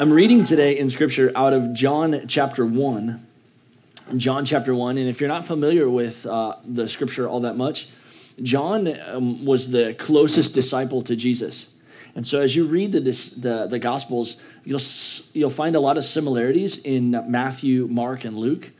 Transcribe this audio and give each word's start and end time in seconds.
I'm 0.00 0.10
reading 0.10 0.44
today 0.44 0.78
in 0.78 0.88
Scripture 0.88 1.30
out 1.36 1.52
of 1.52 1.74
John 1.74 2.24
chapter 2.26 2.64
1. 2.64 3.26
John 4.16 4.46
chapter 4.46 4.74
1. 4.74 4.96
And 4.96 5.06
if 5.06 5.20
you're 5.20 5.28
not 5.28 5.46
familiar 5.46 5.90
with 5.90 6.24
uh, 6.24 6.56
the 6.64 6.88
Scripture 6.88 7.28
all 7.28 7.40
that 7.40 7.58
much, 7.58 7.86
John 8.42 8.98
um, 9.02 9.44
was 9.44 9.68
the 9.68 9.94
closest 9.98 10.54
disciple 10.54 11.02
to 11.02 11.14
Jesus. 11.14 11.66
And 12.14 12.26
so 12.26 12.40
as 12.40 12.56
you 12.56 12.64
read 12.64 12.92
the, 12.92 13.00
the, 13.00 13.66
the 13.68 13.78
Gospels, 13.78 14.36
you'll, 14.64 14.80
you'll 15.34 15.50
find 15.50 15.76
a 15.76 15.80
lot 15.80 15.98
of 15.98 16.04
similarities 16.04 16.78
in 16.78 17.22
Matthew, 17.30 17.86
Mark, 17.90 18.24
and 18.24 18.38
Luke. 18.38 18.70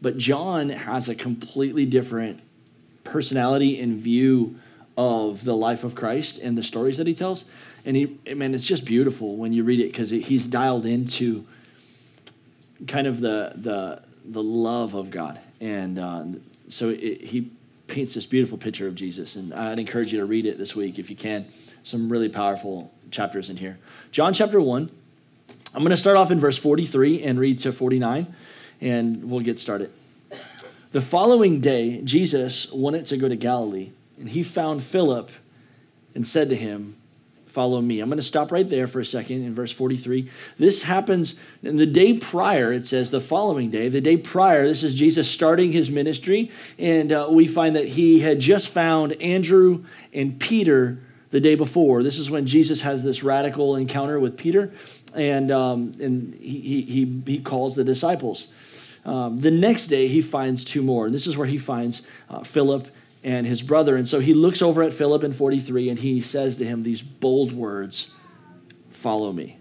But 0.00 0.16
John 0.16 0.68
has 0.68 1.08
a 1.08 1.14
completely 1.16 1.86
different 1.86 2.38
personality 3.02 3.80
and 3.80 4.00
view 4.00 4.54
of 4.96 5.44
the 5.44 5.56
life 5.56 5.82
of 5.82 5.96
Christ 5.96 6.38
and 6.38 6.56
the 6.56 6.62
stories 6.62 6.98
that 6.98 7.06
he 7.08 7.14
tells. 7.14 7.44
And 7.88 7.96
he, 7.96 8.34
man, 8.34 8.54
it's 8.54 8.66
just 8.66 8.84
beautiful 8.84 9.36
when 9.36 9.50
you 9.54 9.64
read 9.64 9.80
it 9.80 9.90
because 9.90 10.10
he's 10.10 10.46
dialed 10.46 10.84
into 10.84 11.46
kind 12.86 13.06
of 13.06 13.22
the 13.22 13.54
the 13.56 14.02
the 14.26 14.42
love 14.42 14.92
of 14.92 15.10
God, 15.10 15.40
and 15.62 15.98
uh, 15.98 16.24
so 16.68 16.90
it, 16.90 17.22
he 17.22 17.50
paints 17.86 18.12
this 18.12 18.26
beautiful 18.26 18.58
picture 18.58 18.86
of 18.86 18.94
Jesus. 18.94 19.36
And 19.36 19.54
I'd 19.54 19.78
encourage 19.78 20.12
you 20.12 20.18
to 20.18 20.26
read 20.26 20.44
it 20.44 20.58
this 20.58 20.76
week 20.76 20.98
if 20.98 21.08
you 21.08 21.16
can. 21.16 21.46
Some 21.82 22.12
really 22.12 22.28
powerful 22.28 22.92
chapters 23.10 23.48
in 23.48 23.56
here. 23.56 23.78
John 24.10 24.34
chapter 24.34 24.60
one. 24.60 24.90
I'm 25.72 25.80
going 25.80 25.88
to 25.88 25.96
start 25.96 26.18
off 26.18 26.30
in 26.30 26.38
verse 26.38 26.58
43 26.58 27.22
and 27.22 27.40
read 27.40 27.58
to 27.60 27.72
49, 27.72 28.34
and 28.82 29.24
we'll 29.24 29.40
get 29.40 29.58
started. 29.58 29.90
The 30.92 31.00
following 31.00 31.62
day, 31.62 32.02
Jesus 32.02 32.70
wanted 32.70 33.06
to 33.06 33.16
go 33.16 33.30
to 33.30 33.36
Galilee, 33.36 33.92
and 34.18 34.28
he 34.28 34.42
found 34.42 34.82
Philip 34.82 35.30
and 36.14 36.26
said 36.26 36.50
to 36.50 36.56
him, 36.56 36.97
Follow 37.58 37.80
me. 37.80 37.98
I'm 37.98 38.08
going 38.08 38.18
to 38.18 38.22
stop 38.22 38.52
right 38.52 38.68
there 38.68 38.86
for 38.86 39.00
a 39.00 39.04
second 39.04 39.42
in 39.42 39.52
verse 39.52 39.72
43. 39.72 40.30
This 40.60 40.80
happens 40.80 41.34
in 41.64 41.74
the 41.74 41.86
day 41.86 42.16
prior, 42.16 42.72
it 42.72 42.86
says 42.86 43.10
the 43.10 43.18
following 43.18 43.68
day, 43.68 43.88
the 43.88 44.00
day 44.00 44.16
prior, 44.16 44.68
this 44.68 44.84
is 44.84 44.94
Jesus 44.94 45.28
starting 45.28 45.72
his 45.72 45.90
ministry, 45.90 46.52
and 46.78 47.10
uh, 47.10 47.26
we 47.28 47.48
find 47.48 47.74
that 47.74 47.88
he 47.88 48.20
had 48.20 48.38
just 48.38 48.68
found 48.68 49.20
Andrew 49.20 49.84
and 50.12 50.38
Peter 50.38 51.00
the 51.32 51.40
day 51.40 51.56
before. 51.56 52.04
This 52.04 52.20
is 52.20 52.30
when 52.30 52.46
Jesus 52.46 52.80
has 52.80 53.02
this 53.02 53.24
radical 53.24 53.74
encounter 53.74 54.20
with 54.20 54.36
Peter, 54.36 54.72
and, 55.14 55.50
um, 55.50 55.94
and 55.98 56.34
he, 56.34 56.82
he, 56.82 57.22
he 57.26 57.40
calls 57.40 57.74
the 57.74 57.82
disciples. 57.82 58.46
Um, 59.04 59.40
the 59.40 59.50
next 59.50 59.88
day, 59.88 60.06
he 60.06 60.20
finds 60.20 60.62
two 60.62 60.82
more. 60.82 61.06
And 61.06 61.14
this 61.14 61.26
is 61.26 61.36
where 61.36 61.48
he 61.48 61.58
finds 61.58 62.02
uh, 62.30 62.44
Philip 62.44 62.86
and 63.28 63.46
his 63.46 63.60
brother. 63.60 63.96
And 63.96 64.08
so 64.08 64.20
he 64.20 64.32
looks 64.32 64.62
over 64.62 64.82
at 64.82 64.90
Philip 64.90 65.22
in 65.22 65.34
43 65.34 65.90
and 65.90 65.98
he 65.98 66.22
says 66.22 66.56
to 66.56 66.64
him 66.64 66.82
these 66.82 67.02
bold 67.02 67.52
words 67.52 68.10
Follow 68.90 69.32
me. 69.32 69.56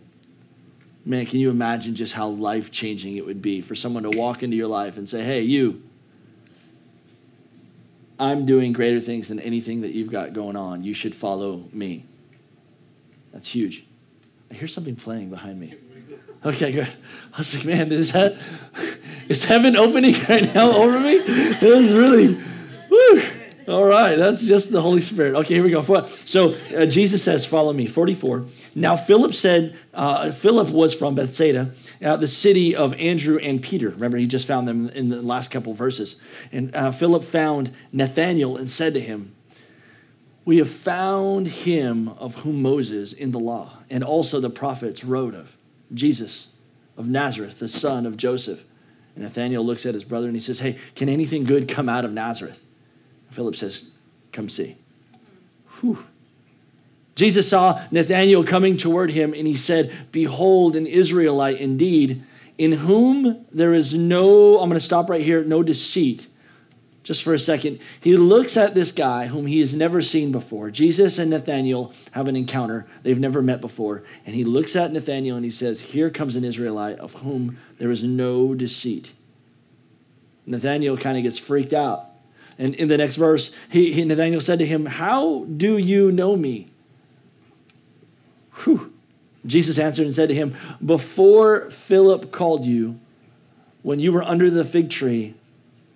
Man, 1.05 1.25
can 1.25 1.39
you 1.39 1.51
imagine 1.51 1.93
just 1.93 2.11
how 2.11 2.29
life 2.29 2.71
changing 2.71 3.17
it 3.17 3.25
would 3.25 3.41
be 3.41 3.61
for 3.61 3.75
someone 3.75 4.03
to 4.03 4.17
walk 4.17 4.41
into 4.41 4.55
your 4.55 4.67
life 4.67 4.97
and 4.97 5.07
say, 5.07 5.21
Hey, 5.21 5.41
you, 5.41 5.83
I'm 8.17 8.45
doing 8.45 8.71
greater 8.71 9.01
things 9.01 9.27
than 9.27 9.39
anything 9.41 9.81
that 9.81 9.91
you've 9.91 10.11
got 10.11 10.31
going 10.33 10.55
on. 10.55 10.83
You 10.83 10.93
should 10.93 11.13
follow 11.13 11.65
me. 11.73 12.05
That's 13.33 13.47
huge. 13.47 13.85
I 14.49 14.53
hear 14.53 14.67
something 14.67 14.95
playing 14.95 15.29
behind 15.29 15.59
me. 15.59 15.75
Okay, 16.45 16.71
good. 16.71 16.95
I 17.33 17.37
was 17.37 17.53
like, 17.53 17.65
man, 17.65 17.91
is 17.91 18.13
that 18.13 18.37
is 19.27 19.43
heaven 19.43 19.75
opening 19.75 20.15
right 20.29 20.53
now 20.55 20.71
over 20.71 20.99
me? 20.99 21.15
It 21.17 21.61
was 21.61 21.91
really. 21.91 22.41
All 23.67 23.83
right, 23.83 24.15
that's 24.15 24.43
just 24.43 24.71
the 24.71 24.81
Holy 24.81 25.01
Spirit. 25.01 25.35
Okay, 25.35 25.55
here 25.55 25.63
we 25.63 25.71
go. 25.71 26.07
So 26.23 26.53
uh, 26.75 26.85
Jesus 26.85 27.21
says, 27.21 27.45
"Follow 27.45 27.73
me." 27.73 27.85
Forty-four. 27.85 28.45
Now 28.75 28.95
Philip 28.95 29.33
said, 29.33 29.77
uh, 29.93 30.31
Philip 30.31 30.69
was 30.69 30.93
from 30.93 31.15
Bethsaida, 31.15 31.71
uh, 32.01 32.15
the 32.15 32.27
city 32.27 32.75
of 32.75 32.93
Andrew 32.93 33.39
and 33.39 33.61
Peter. 33.61 33.89
Remember, 33.89 34.17
he 34.17 34.25
just 34.25 34.47
found 34.47 34.69
them 34.69 34.87
in 34.89 35.09
the 35.09 35.21
last 35.21 35.51
couple 35.51 35.73
verses. 35.73 36.15
And 36.53 36.73
uh, 36.73 36.91
Philip 36.91 37.25
found 37.25 37.73
Nathanael 37.91 38.55
and 38.55 38.69
said 38.69 38.93
to 38.93 39.01
him, 39.01 39.35
"We 40.45 40.59
have 40.59 40.69
found 40.69 41.47
him 41.47 42.07
of 42.07 42.35
whom 42.35 42.61
Moses 42.61 43.11
in 43.11 43.31
the 43.31 43.39
law 43.39 43.73
and 43.89 44.01
also 44.01 44.39
the 44.39 44.49
prophets 44.49 45.03
wrote 45.03 45.35
of." 45.35 45.51
Jesus 45.93 46.47
of 46.97 47.07
Nazareth, 47.07 47.59
the 47.59 47.67
son 47.67 48.05
of 48.05 48.17
Joseph. 48.17 48.63
And 49.15 49.23
Nathanael 49.23 49.65
looks 49.65 49.85
at 49.85 49.93
his 49.93 50.03
brother 50.03 50.27
and 50.27 50.35
he 50.35 50.41
says, 50.41 50.59
Hey, 50.59 50.77
can 50.95 51.09
anything 51.09 51.43
good 51.43 51.67
come 51.67 51.87
out 51.87 52.05
of 52.05 52.11
Nazareth? 52.11 52.59
Philip 53.37 53.55
says, 53.55 53.83
Come 54.31 54.49
see. 54.49 54.75
Whew. 55.79 56.03
Jesus 57.13 57.47
saw 57.47 57.85
Nathanael 57.91 58.43
coming 58.43 58.77
toward 58.77 59.11
him 59.11 59.35
and 59.35 59.45
he 59.45 59.55
said, 59.55 59.95
Behold, 60.11 60.75
an 60.75 60.87
Israelite 60.87 61.59
indeed, 61.59 62.23
in 62.57 62.71
whom 62.71 63.45
there 63.51 63.75
is 63.75 63.93
no, 63.93 64.57
I'm 64.57 64.69
going 64.69 64.79
to 64.79 64.83
stop 64.83 65.07
right 65.07 65.21
here, 65.21 65.43
no 65.43 65.61
deceit 65.61 66.25
just 67.03 67.21
for 67.21 67.35
a 67.35 67.39
second. 67.39 67.79
He 68.01 68.17
looks 68.17 68.57
at 68.57 68.73
this 68.73 68.91
guy 68.91 69.27
whom 69.27 69.45
he 69.45 69.59
has 69.59 69.75
never 69.75 70.01
seen 70.01 70.31
before. 70.31 70.71
Jesus 70.71 71.19
and 71.19 71.29
Nathanael 71.29 71.93
have 72.11 72.27
an 72.27 72.35
encounter 72.35 72.87
they've 73.03 73.19
never 73.19 73.43
met 73.43 73.61
before. 73.61 74.03
And 74.25 74.33
he 74.33 74.45
looks 74.45 74.75
at 74.75 74.91
Nathanael 74.91 75.35
and 75.35 75.45
he 75.45 75.51
says, 75.51 75.79
Here 75.79 76.09
comes 76.09 76.35
an 76.35 76.43
Israelite 76.43 76.97
of 76.97 77.13
whom 77.13 77.59
there 77.77 77.91
is 77.91 78.03
no 78.03 78.55
deceit. 78.55 79.11
Nathanael 80.47 80.97
kind 80.97 81.17
of 81.17 81.23
gets 81.23 81.37
freaked 81.37 81.73
out. 81.73 82.06
And 82.59 82.73
in 82.75 82.87
the 82.87 82.97
next 82.97 83.15
verse, 83.17 83.51
he, 83.69 83.93
he, 83.93 84.03
Nathanael 84.03 84.41
said 84.41 84.59
to 84.59 84.65
him, 84.65 84.85
How 84.85 85.45
do 85.45 85.77
you 85.77 86.11
know 86.11 86.35
me? 86.35 86.67
Whew. 88.63 88.93
Jesus 89.45 89.77
answered 89.77 90.05
and 90.05 90.15
said 90.15 90.29
to 90.29 90.35
him, 90.35 90.55
Before 90.83 91.69
Philip 91.69 92.31
called 92.31 92.65
you, 92.65 92.99
when 93.83 93.99
you 93.99 94.11
were 94.11 94.23
under 94.23 94.49
the 94.49 94.65
fig 94.65 94.89
tree, 94.89 95.35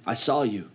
I 0.06 0.14
saw 0.14 0.44
you. 0.44 0.70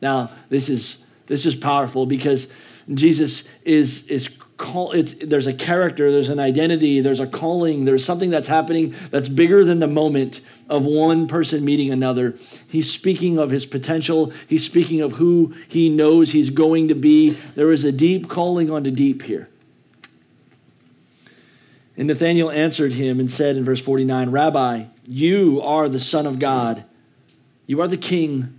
Now, 0.00 0.30
this 0.48 0.68
is 0.68 0.98
this 1.26 1.46
is 1.46 1.56
powerful 1.56 2.06
because 2.06 2.46
Jesus 2.92 3.44
is 3.64 4.06
is 4.06 4.28
call 4.56 4.92
it's 4.92 5.14
there's 5.20 5.46
a 5.46 5.52
character, 5.52 6.12
there's 6.12 6.28
an 6.28 6.38
identity, 6.38 7.00
there's 7.00 7.20
a 7.20 7.26
calling, 7.26 7.84
there's 7.84 8.04
something 8.04 8.30
that's 8.30 8.46
happening 8.46 8.94
that's 9.10 9.28
bigger 9.28 9.64
than 9.64 9.80
the 9.80 9.86
moment 9.86 10.40
of 10.68 10.84
one 10.84 11.26
person 11.26 11.64
meeting 11.64 11.90
another. 11.90 12.36
He's 12.68 12.90
speaking 12.90 13.38
of 13.38 13.50
his 13.50 13.66
potential, 13.66 14.32
he's 14.48 14.64
speaking 14.64 15.00
of 15.00 15.12
who 15.12 15.54
he 15.68 15.88
knows 15.88 16.30
he's 16.30 16.50
going 16.50 16.88
to 16.88 16.94
be. 16.94 17.36
There 17.54 17.72
is 17.72 17.84
a 17.84 17.92
deep 17.92 18.28
calling 18.28 18.70
onto 18.70 18.90
deep 18.90 19.22
here. 19.22 19.48
And 21.96 22.08
Nathanael 22.08 22.50
answered 22.50 22.92
him 22.92 23.20
and 23.20 23.30
said 23.30 23.56
in 23.56 23.64
verse 23.64 23.80
49, 23.80 24.30
Rabbi, 24.30 24.84
you 25.06 25.60
are 25.62 25.88
the 25.88 26.00
Son 26.00 26.26
of 26.26 26.38
God. 26.38 26.84
You 27.66 27.80
are 27.82 27.88
the 27.88 27.96
King 27.96 28.58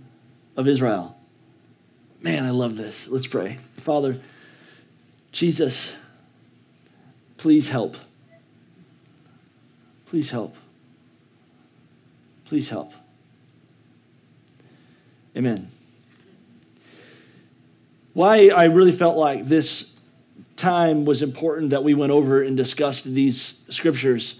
of 0.56 0.66
Israel. 0.66 1.16
Man, 2.22 2.44
I 2.44 2.50
love 2.50 2.76
this. 2.76 3.06
Let's 3.08 3.26
pray. 3.26 3.58
Father, 3.78 4.20
Jesus, 5.36 5.90
please 7.36 7.68
help. 7.68 7.98
Please 10.06 10.30
help. 10.30 10.56
Please 12.46 12.70
help. 12.70 12.94
Amen. 15.36 15.70
Why 18.14 18.48
I 18.48 18.64
really 18.64 18.92
felt 18.92 19.18
like 19.18 19.46
this 19.46 19.92
time 20.56 21.04
was 21.04 21.20
important 21.20 21.68
that 21.68 21.84
we 21.84 21.92
went 21.92 22.12
over 22.12 22.40
and 22.42 22.56
discussed 22.56 23.04
these 23.04 23.56
scriptures 23.68 24.36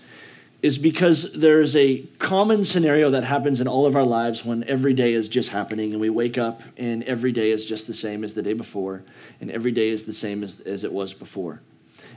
is 0.67 0.79
because 0.79 1.31
there's 1.33 1.77
a 1.77 1.99
common 2.19 2.65
scenario 2.65 3.09
that 3.09 3.23
happens 3.23 3.61
in 3.61 3.69
all 3.69 3.87
of 3.87 3.95
our 3.95 4.05
lives 4.05 4.45
when 4.45 4.65
every 4.65 4.93
day 4.93 5.13
is 5.13 5.29
just 5.29 5.49
happening 5.49 5.93
and 5.93 6.01
we 6.01 6.11
wake 6.11 6.39
up 6.39 6.61
and 6.77 7.05
every 7.05 7.31
day 7.31 7.53
is 7.53 7.65
just 7.65 7.87
the 7.87 7.95
same 7.95 8.25
as 8.25 8.35
the 8.35 8.43
day 8.43 8.53
before 8.53 9.05
and 9.41 9.49
every 9.53 9.71
day 9.71 9.91
is 9.91 10.03
the 10.03 10.13
same 10.13 10.43
as, 10.43 10.59
as 10.63 10.83
it 10.83 10.93
was 10.93 11.15
before. 11.15 11.63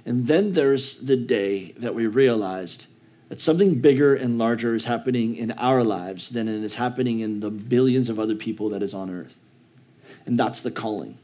And 0.07 0.25
then 0.25 0.51
there's 0.51 0.95
the 0.95 1.15
day 1.15 1.73
that 1.77 1.93
we 1.93 2.07
realized 2.07 2.87
that 3.27 3.39
something 3.39 3.79
bigger 3.79 4.15
and 4.15 4.39
larger 4.39 4.73
is 4.73 4.83
happening 4.83 5.35
in 5.35 5.51
our 5.51 5.83
lives 5.83 6.29
than 6.29 6.47
it 6.47 6.63
is 6.63 6.73
happening 6.73 7.19
in 7.19 7.39
the 7.39 7.51
billions 7.51 8.09
of 8.09 8.19
other 8.19 8.33
people 8.33 8.69
that 8.69 8.81
is 8.81 8.95
on 8.95 9.11
earth. 9.11 9.35
And 10.25 10.39
that's 10.39 10.61
the 10.61 10.71
calling. 10.71 11.19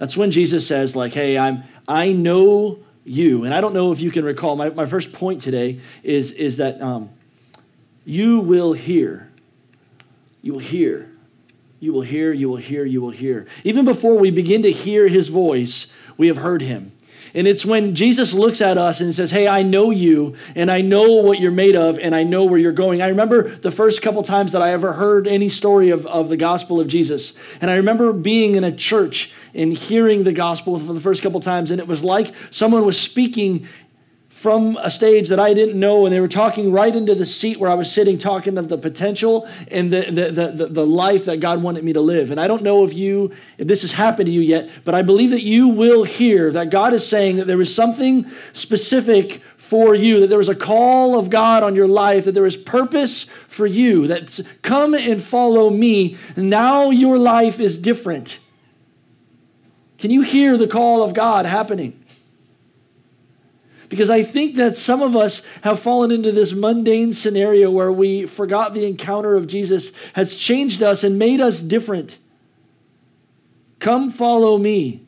That's 0.00 0.16
when 0.16 0.32
Jesus 0.32 0.66
says, 0.66 0.96
like, 0.96 1.14
hey, 1.14 1.38
I'm 1.38 1.62
I 1.86 2.10
know 2.10 2.80
you. 3.04 3.44
And 3.44 3.54
I 3.54 3.60
don't 3.60 3.74
know 3.74 3.92
if 3.92 4.00
you 4.00 4.10
can 4.10 4.24
recall, 4.24 4.56
my, 4.56 4.70
my 4.70 4.86
first 4.86 5.12
point 5.12 5.40
today 5.40 5.80
is, 6.02 6.32
is 6.32 6.56
that 6.56 6.80
um, 6.80 7.10
you 8.04 8.40
will 8.40 8.72
hear. 8.72 9.30
You 10.42 10.52
will 10.54 10.60
hear. 10.60 11.10
You 11.80 11.92
will 11.92 12.02
hear, 12.02 12.32
you 12.32 12.48
will 12.48 12.56
hear, 12.56 12.84
you 12.84 13.02
will 13.02 13.10
hear. 13.10 13.46
Even 13.62 13.84
before 13.84 14.16
we 14.16 14.30
begin 14.30 14.62
to 14.62 14.72
hear 14.72 15.06
his 15.06 15.28
voice, 15.28 15.88
we 16.16 16.28
have 16.28 16.36
heard 16.36 16.62
him. 16.62 16.92
And 17.32 17.46
it's 17.46 17.64
when 17.64 17.94
Jesus 17.94 18.32
looks 18.34 18.60
at 18.60 18.76
us 18.76 19.00
and 19.00 19.14
says, 19.14 19.30
Hey, 19.30 19.48
I 19.48 19.62
know 19.62 19.90
you, 19.90 20.34
and 20.54 20.70
I 20.70 20.80
know 20.80 21.08
what 21.14 21.40
you're 21.40 21.50
made 21.50 21.76
of, 21.76 21.98
and 21.98 22.14
I 22.14 22.22
know 22.22 22.44
where 22.44 22.58
you're 22.58 22.72
going. 22.72 23.00
I 23.00 23.08
remember 23.08 23.56
the 23.56 23.70
first 23.70 24.02
couple 24.02 24.22
times 24.22 24.52
that 24.52 24.62
I 24.62 24.72
ever 24.72 24.92
heard 24.92 25.26
any 25.26 25.48
story 25.48 25.90
of, 25.90 26.06
of 26.06 26.28
the 26.28 26.36
gospel 26.36 26.80
of 26.80 26.88
Jesus. 26.88 27.32
And 27.60 27.70
I 27.70 27.76
remember 27.76 28.12
being 28.12 28.56
in 28.56 28.64
a 28.64 28.72
church 28.72 29.32
and 29.54 29.72
hearing 29.72 30.24
the 30.24 30.32
gospel 30.32 30.78
for 30.78 30.92
the 30.92 31.00
first 31.00 31.22
couple 31.22 31.40
times, 31.40 31.70
and 31.70 31.80
it 31.80 31.86
was 31.86 32.04
like 32.04 32.32
someone 32.50 32.84
was 32.84 33.00
speaking 33.00 33.66
from 34.44 34.76
a 34.82 34.90
stage 34.90 35.30
that 35.30 35.40
I 35.40 35.54
didn't 35.54 35.80
know, 35.80 36.04
and 36.04 36.14
they 36.14 36.20
were 36.20 36.28
talking 36.28 36.70
right 36.70 36.94
into 36.94 37.14
the 37.14 37.24
seat 37.24 37.58
where 37.58 37.70
I 37.70 37.74
was 37.74 37.90
sitting, 37.90 38.18
talking 38.18 38.58
of 38.58 38.68
the 38.68 38.76
potential 38.76 39.48
and 39.68 39.90
the, 39.90 40.02
the, 40.10 40.50
the, 40.52 40.66
the, 40.66 40.86
life 40.86 41.24
that 41.24 41.40
God 41.40 41.62
wanted 41.62 41.82
me 41.82 41.94
to 41.94 42.02
live. 42.02 42.30
And 42.30 42.38
I 42.38 42.46
don't 42.46 42.62
know 42.62 42.84
if 42.84 42.92
you, 42.92 43.32
if 43.56 43.66
this 43.66 43.80
has 43.80 43.92
happened 43.92 44.26
to 44.26 44.32
you 44.32 44.42
yet, 44.42 44.68
but 44.84 44.94
I 44.94 45.00
believe 45.00 45.30
that 45.30 45.44
you 45.44 45.68
will 45.68 46.04
hear 46.04 46.52
that 46.52 46.68
God 46.68 46.92
is 46.92 47.08
saying 47.08 47.36
that 47.36 47.46
there 47.46 47.58
is 47.62 47.74
something 47.74 48.30
specific 48.52 49.40
for 49.56 49.94
you, 49.94 50.20
that 50.20 50.26
there 50.26 50.36
was 50.36 50.50
a 50.50 50.54
call 50.54 51.18
of 51.18 51.30
God 51.30 51.62
on 51.62 51.74
your 51.74 51.88
life, 51.88 52.26
that 52.26 52.32
there 52.32 52.44
is 52.44 52.54
purpose 52.54 53.24
for 53.48 53.66
you, 53.66 54.08
that 54.08 54.38
come 54.60 54.92
and 54.92 55.22
follow 55.22 55.70
me. 55.70 56.18
Now 56.36 56.90
your 56.90 57.16
life 57.16 57.60
is 57.60 57.78
different. 57.78 58.40
Can 59.96 60.10
you 60.10 60.20
hear 60.20 60.58
the 60.58 60.68
call 60.68 61.02
of 61.02 61.14
God 61.14 61.46
happening? 61.46 62.03
Because 63.88 64.10
I 64.10 64.22
think 64.22 64.56
that 64.56 64.76
some 64.76 65.02
of 65.02 65.16
us 65.16 65.42
have 65.62 65.80
fallen 65.80 66.10
into 66.10 66.32
this 66.32 66.52
mundane 66.52 67.12
scenario 67.12 67.70
where 67.70 67.92
we 67.92 68.26
forgot 68.26 68.74
the 68.74 68.86
encounter 68.86 69.34
of 69.36 69.46
Jesus 69.46 69.92
has 70.14 70.34
changed 70.34 70.82
us 70.82 71.04
and 71.04 71.18
made 71.18 71.40
us 71.40 71.60
different. 71.60 72.18
Come 73.78 74.10
follow 74.10 74.56
me. 74.56 75.04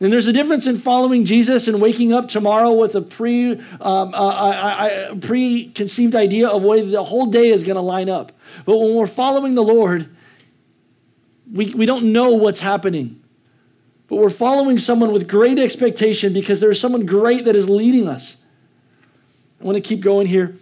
And 0.00 0.12
there's 0.12 0.26
a 0.26 0.32
difference 0.32 0.66
in 0.66 0.78
following 0.78 1.24
Jesus 1.24 1.68
and 1.68 1.80
waking 1.80 2.12
up 2.12 2.28
tomorrow 2.28 2.72
with 2.72 2.94
a 2.94 3.00
pre, 3.00 3.52
um, 3.52 3.62
uh, 3.80 4.28
I, 4.28 5.10
I, 5.10 5.14
preconceived 5.18 6.14
idea 6.14 6.48
of 6.48 6.62
way 6.62 6.82
the 6.82 7.02
whole 7.02 7.26
day 7.26 7.48
is 7.48 7.62
going 7.62 7.76
to 7.76 7.82
line 7.82 8.10
up. 8.10 8.32
But 8.66 8.76
when 8.76 8.94
we're 8.94 9.06
following 9.06 9.54
the 9.54 9.62
Lord, 9.62 10.14
we, 11.50 11.72
we 11.72 11.86
don't 11.86 12.12
know 12.12 12.32
what's 12.32 12.60
happening. 12.60 13.22
But 14.08 14.16
we're 14.16 14.30
following 14.30 14.78
someone 14.78 15.12
with 15.12 15.26
great 15.26 15.58
expectation 15.58 16.32
because 16.32 16.60
there's 16.60 16.80
someone 16.80 17.06
great 17.06 17.44
that 17.46 17.56
is 17.56 17.68
leading 17.68 18.08
us. 18.08 18.36
I 19.60 19.64
want 19.64 19.76
to 19.76 19.80
keep 19.80 20.00
going 20.00 20.26
here. 20.26 20.56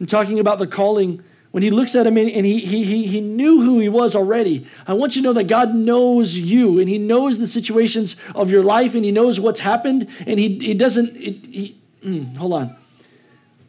I'm 0.00 0.06
talking 0.06 0.40
about 0.40 0.58
the 0.58 0.66
calling. 0.66 1.22
When 1.50 1.62
he 1.62 1.70
looks 1.70 1.94
at 1.94 2.06
him 2.06 2.18
and 2.18 2.44
he, 2.44 2.60
he, 2.60 2.84
he, 2.84 3.06
he 3.06 3.20
knew 3.20 3.62
who 3.62 3.78
he 3.78 3.88
was 3.88 4.14
already, 4.14 4.66
I 4.86 4.92
want 4.92 5.16
you 5.16 5.22
to 5.22 5.28
know 5.28 5.32
that 5.32 5.44
God 5.44 5.74
knows 5.74 6.36
you 6.36 6.78
and 6.78 6.88
he 6.88 6.98
knows 6.98 7.38
the 7.38 7.46
situations 7.46 8.16
of 8.34 8.50
your 8.50 8.62
life 8.62 8.94
and 8.94 9.04
he 9.04 9.12
knows 9.12 9.40
what's 9.40 9.60
happened 9.60 10.08
and 10.26 10.38
he, 10.38 10.58
he 10.58 10.74
doesn't, 10.74 11.16
he, 11.16 11.80
mm, 12.04 12.36
hold 12.36 12.52
on. 12.52 12.76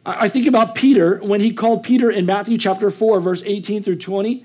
I 0.04 0.28
think 0.28 0.46
about 0.46 0.74
Peter 0.74 1.18
when 1.18 1.40
he 1.40 1.52
called 1.52 1.82
Peter 1.82 2.10
in 2.10 2.26
Matthew 2.26 2.58
chapter 2.58 2.90
4, 2.90 3.20
verse 3.20 3.42
18 3.44 3.82
through 3.82 3.96
20. 3.96 4.44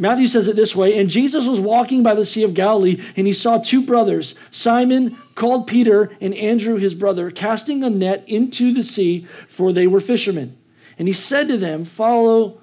Matthew 0.00 0.28
says 0.28 0.46
it 0.46 0.56
this 0.56 0.74
way 0.74 0.98
And 0.98 1.10
Jesus 1.10 1.46
was 1.46 1.60
walking 1.60 2.02
by 2.02 2.14
the 2.14 2.24
Sea 2.24 2.44
of 2.44 2.54
Galilee, 2.54 3.02
and 3.16 3.26
he 3.26 3.32
saw 3.32 3.58
two 3.58 3.82
brothers, 3.82 4.36
Simon 4.52 5.18
called 5.34 5.66
Peter 5.66 6.10
and 6.20 6.34
Andrew 6.34 6.76
his 6.76 6.94
brother, 6.94 7.30
casting 7.30 7.84
a 7.84 7.90
net 7.90 8.24
into 8.26 8.72
the 8.72 8.82
sea, 8.82 9.26
for 9.48 9.72
they 9.72 9.86
were 9.86 10.00
fishermen. 10.00 10.56
And 10.98 11.06
he 11.06 11.12
said 11.12 11.48
to 11.48 11.58
them, 11.58 11.84
Follow 11.84 12.60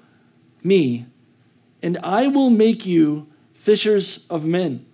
me, 0.62 1.06
and 1.82 1.98
I 2.02 2.26
will 2.26 2.50
make 2.50 2.86
you 2.86 3.26
fishers 3.54 4.20
of 4.30 4.44
men. 4.44 4.84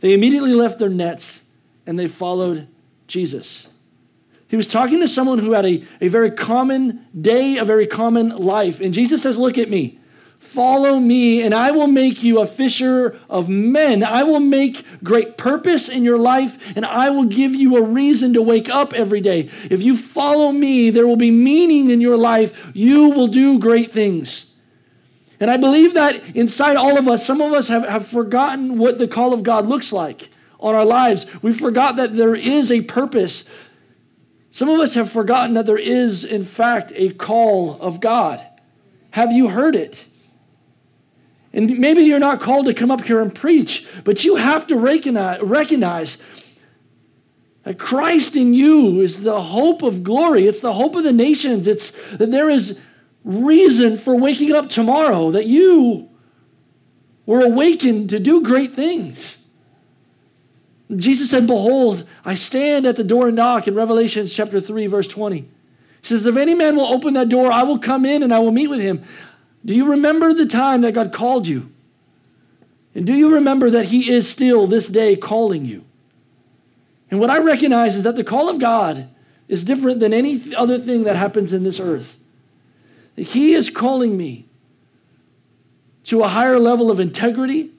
They 0.00 0.14
immediately 0.14 0.54
left 0.54 0.78
their 0.78 0.88
nets 0.88 1.40
and 1.86 1.98
they 1.98 2.08
followed 2.08 2.68
Jesus. 3.06 3.68
He 4.48 4.56
was 4.56 4.66
talking 4.66 5.00
to 5.00 5.08
someone 5.08 5.38
who 5.38 5.52
had 5.52 5.64
a, 5.64 5.84
a 6.00 6.08
very 6.08 6.30
common 6.30 7.06
day, 7.20 7.56
a 7.56 7.64
very 7.64 7.86
common 7.86 8.30
life. 8.30 8.80
And 8.80 8.92
Jesus 8.92 9.22
says, 9.22 9.38
Look 9.38 9.58
at 9.58 9.70
me. 9.70 9.98
Follow 10.42 10.98
me, 10.98 11.42
and 11.42 11.54
I 11.54 11.70
will 11.70 11.86
make 11.86 12.22
you 12.22 12.40
a 12.40 12.46
fisher 12.46 13.18
of 13.30 13.48
men. 13.48 14.04
I 14.04 14.22
will 14.22 14.40
make 14.40 14.84
great 15.02 15.38
purpose 15.38 15.88
in 15.88 16.04
your 16.04 16.18
life, 16.18 16.58
and 16.76 16.84
I 16.84 17.08
will 17.08 17.24
give 17.24 17.54
you 17.54 17.78
a 17.78 17.82
reason 17.82 18.34
to 18.34 18.42
wake 18.42 18.68
up 18.68 18.92
every 18.92 19.22
day. 19.22 19.50
If 19.70 19.80
you 19.80 19.96
follow 19.96 20.52
me, 20.52 20.90
there 20.90 21.06
will 21.06 21.16
be 21.16 21.30
meaning 21.30 21.88
in 21.88 22.02
your 22.02 22.18
life. 22.18 22.70
You 22.74 23.10
will 23.10 23.28
do 23.28 23.58
great 23.58 23.92
things. 23.92 24.46
And 25.40 25.50
I 25.50 25.56
believe 25.56 25.94
that 25.94 26.36
inside 26.36 26.76
all 26.76 26.98
of 26.98 27.08
us, 27.08 27.24
some 27.24 27.40
of 27.40 27.52
us 27.52 27.68
have, 27.68 27.88
have 27.88 28.06
forgotten 28.06 28.78
what 28.78 28.98
the 28.98 29.08
call 29.08 29.32
of 29.32 29.42
God 29.42 29.66
looks 29.66 29.90
like 29.92 30.28
on 30.60 30.74
our 30.74 30.84
lives. 30.84 31.24
We 31.40 31.52
forgot 31.52 31.96
that 31.96 32.14
there 32.14 32.34
is 32.34 32.70
a 32.70 32.82
purpose. 32.82 33.44
Some 34.50 34.68
of 34.68 34.80
us 34.80 34.92
have 34.94 35.10
forgotten 35.10 35.54
that 35.54 35.66
there 35.66 35.78
is, 35.78 36.24
in 36.24 36.44
fact, 36.44 36.92
a 36.94 37.10
call 37.14 37.80
of 37.80 38.00
God. 38.00 38.44
Have 39.12 39.32
you 39.32 39.48
heard 39.48 39.74
it? 39.74 40.04
And 41.52 41.78
maybe 41.78 42.02
you're 42.02 42.18
not 42.18 42.40
called 42.40 42.66
to 42.66 42.74
come 42.74 42.90
up 42.90 43.02
here 43.02 43.20
and 43.20 43.34
preach, 43.34 43.86
but 44.04 44.24
you 44.24 44.36
have 44.36 44.66
to 44.68 44.76
recognize, 44.76 45.40
recognize 45.42 46.16
that 47.64 47.78
Christ 47.78 48.36
in 48.36 48.54
you 48.54 49.00
is 49.00 49.22
the 49.22 49.40
hope 49.40 49.82
of 49.82 50.02
glory. 50.02 50.46
It's 50.46 50.60
the 50.60 50.72
hope 50.72 50.94
of 50.94 51.04
the 51.04 51.12
nations. 51.12 51.66
It's 51.66 51.92
that 52.12 52.30
there 52.30 52.50
is 52.50 52.78
reason 53.24 53.98
for 53.98 54.16
waking 54.16 54.52
up 54.52 54.68
tomorrow, 54.68 55.30
that 55.32 55.46
you 55.46 56.08
were 57.26 57.42
awakened 57.42 58.10
to 58.10 58.18
do 58.18 58.42
great 58.42 58.74
things. 58.74 59.24
Jesus 60.96 61.30
said, 61.30 61.46
Behold, 61.46 62.06
I 62.24 62.34
stand 62.34 62.86
at 62.86 62.96
the 62.96 63.04
door 63.04 63.28
and 63.28 63.36
knock 63.36 63.68
in 63.68 63.74
Revelation 63.74 64.26
chapter 64.26 64.60
3, 64.60 64.86
verse 64.86 65.06
20. 65.06 65.38
He 65.38 65.48
says, 66.02 66.26
If 66.26 66.36
any 66.36 66.54
man 66.54 66.76
will 66.76 66.92
open 66.92 67.14
that 67.14 67.28
door, 67.28 67.50
I 67.50 67.62
will 67.62 67.78
come 67.78 68.04
in 68.04 68.22
and 68.22 68.34
I 68.34 68.40
will 68.40 68.50
meet 68.50 68.68
with 68.68 68.80
him. 68.80 69.04
Do 69.64 69.74
you 69.74 69.90
remember 69.90 70.34
the 70.34 70.46
time 70.46 70.80
that 70.80 70.92
God 70.92 71.12
called 71.12 71.46
you? 71.46 71.70
And 72.94 73.06
do 73.06 73.14
you 73.14 73.34
remember 73.34 73.70
that 73.70 73.86
He 73.86 74.10
is 74.10 74.28
still 74.28 74.66
this 74.66 74.88
day 74.88 75.16
calling 75.16 75.64
you? 75.64 75.84
And 77.10 77.20
what 77.20 77.30
I 77.30 77.38
recognize 77.38 77.96
is 77.96 78.02
that 78.04 78.16
the 78.16 78.24
call 78.24 78.48
of 78.48 78.58
God 78.58 79.08
is 79.48 79.64
different 79.64 80.00
than 80.00 80.14
any 80.14 80.54
other 80.54 80.78
thing 80.78 81.04
that 81.04 81.16
happens 81.16 81.52
in 81.52 81.62
this 81.62 81.78
earth. 81.78 82.16
He 83.16 83.54
is 83.54 83.68
calling 83.68 84.16
me 84.16 84.46
to 86.04 86.22
a 86.22 86.28
higher 86.28 86.58
level 86.58 86.90
of 86.90 87.00
integrity, 87.00 87.70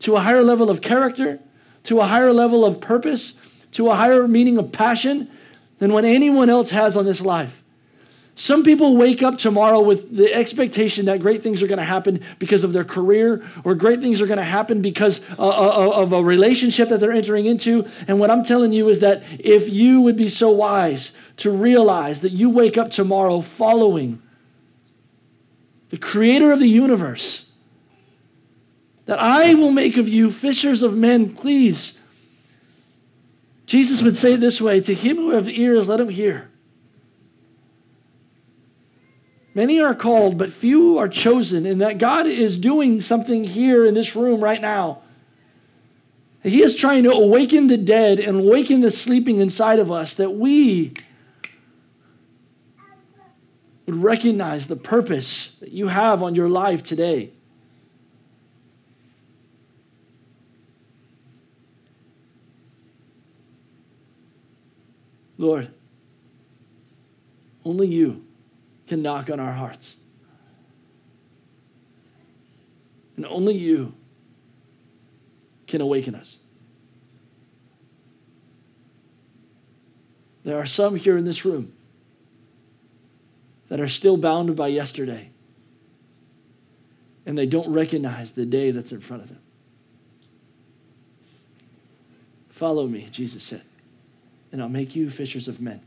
to 0.00 0.16
a 0.16 0.20
higher 0.20 0.42
level 0.42 0.70
of 0.70 0.82
character, 0.82 1.40
to 1.84 2.00
a 2.00 2.06
higher 2.06 2.32
level 2.32 2.64
of 2.64 2.80
purpose, 2.80 3.34
to 3.72 3.88
a 3.88 3.94
higher 3.94 4.28
meaning 4.28 4.58
of 4.58 4.70
passion 4.70 5.30
than 5.78 5.92
what 5.92 6.04
anyone 6.04 6.50
else 6.50 6.70
has 6.70 6.96
on 6.96 7.04
this 7.04 7.20
life. 7.20 7.63
Some 8.36 8.64
people 8.64 8.96
wake 8.96 9.22
up 9.22 9.38
tomorrow 9.38 9.80
with 9.80 10.16
the 10.16 10.32
expectation 10.34 11.06
that 11.06 11.20
great 11.20 11.42
things 11.42 11.62
are 11.62 11.68
going 11.68 11.78
to 11.78 11.84
happen 11.84 12.24
because 12.40 12.64
of 12.64 12.72
their 12.72 12.84
career, 12.84 13.44
or 13.62 13.76
great 13.76 14.00
things 14.00 14.20
are 14.20 14.26
going 14.26 14.38
to 14.38 14.44
happen 14.44 14.82
because 14.82 15.20
uh, 15.38 15.48
uh, 15.48 15.50
uh, 15.50 15.90
of 16.02 16.12
a 16.12 16.22
relationship 16.22 16.88
that 16.88 16.98
they're 16.98 17.12
entering 17.12 17.46
into. 17.46 17.86
And 18.08 18.18
what 18.18 18.32
I'm 18.32 18.44
telling 18.44 18.72
you 18.72 18.88
is 18.88 18.98
that 19.00 19.22
if 19.38 19.68
you 19.68 20.00
would 20.00 20.16
be 20.16 20.28
so 20.28 20.50
wise 20.50 21.12
to 21.38 21.52
realize 21.52 22.22
that 22.22 22.32
you 22.32 22.50
wake 22.50 22.76
up 22.76 22.90
tomorrow 22.90 23.40
following 23.40 24.20
the 25.90 25.98
creator 25.98 26.50
of 26.50 26.58
the 26.58 26.68
universe, 26.68 27.44
that 29.06 29.20
I 29.20 29.54
will 29.54 29.70
make 29.70 29.96
of 29.96 30.08
you 30.08 30.32
fishers 30.32 30.82
of 30.82 30.96
men, 30.96 31.36
please. 31.36 31.92
Jesus 33.66 34.02
would 34.02 34.16
say 34.16 34.34
this 34.34 34.60
way 34.60 34.80
To 34.80 34.92
him 34.92 35.18
who 35.18 35.30
have 35.30 35.48
ears, 35.48 35.86
let 35.86 36.00
him 36.00 36.08
hear. 36.08 36.50
Many 39.54 39.80
are 39.80 39.94
called, 39.94 40.36
but 40.36 40.52
few 40.52 40.98
are 40.98 41.08
chosen, 41.08 41.64
and 41.64 41.80
that 41.80 41.98
God 41.98 42.26
is 42.26 42.58
doing 42.58 43.00
something 43.00 43.44
here 43.44 43.84
in 43.86 43.94
this 43.94 44.16
room 44.16 44.42
right 44.42 44.60
now. 44.60 45.02
He 46.42 46.62
is 46.62 46.74
trying 46.74 47.04
to 47.04 47.12
awaken 47.12 47.68
the 47.68 47.76
dead 47.76 48.18
and 48.18 48.40
awaken 48.40 48.80
the 48.80 48.90
sleeping 48.90 49.40
inside 49.40 49.78
of 49.78 49.92
us 49.92 50.16
that 50.16 50.30
we 50.30 50.92
would 53.86 53.96
recognize 53.96 54.66
the 54.66 54.76
purpose 54.76 55.50
that 55.60 55.70
you 55.70 55.86
have 55.86 56.22
on 56.22 56.34
your 56.34 56.48
life 56.48 56.82
today. 56.82 57.30
Lord, 65.38 65.72
only 67.64 67.86
you 67.88 68.23
can 68.86 69.02
knock 69.02 69.30
on 69.30 69.40
our 69.40 69.52
hearts. 69.52 69.96
And 73.16 73.24
only 73.26 73.54
you 73.54 73.92
can 75.66 75.80
awaken 75.80 76.14
us. 76.14 76.38
There 80.44 80.58
are 80.58 80.66
some 80.66 80.94
here 80.96 81.16
in 81.16 81.24
this 81.24 81.44
room 81.44 81.72
that 83.68 83.80
are 83.80 83.88
still 83.88 84.16
bound 84.16 84.54
by 84.56 84.68
yesterday, 84.68 85.30
and 87.24 87.36
they 87.36 87.46
don't 87.46 87.72
recognize 87.72 88.30
the 88.32 88.44
day 88.44 88.70
that's 88.70 88.92
in 88.92 89.00
front 89.00 89.22
of 89.22 89.28
them. 89.30 89.38
Follow 92.50 92.86
me, 92.86 93.08
Jesus 93.10 93.42
said, 93.42 93.62
and 94.52 94.62
I'll 94.62 94.68
make 94.68 94.94
you 94.94 95.10
fishers 95.10 95.48
of 95.48 95.60
men. 95.60 95.80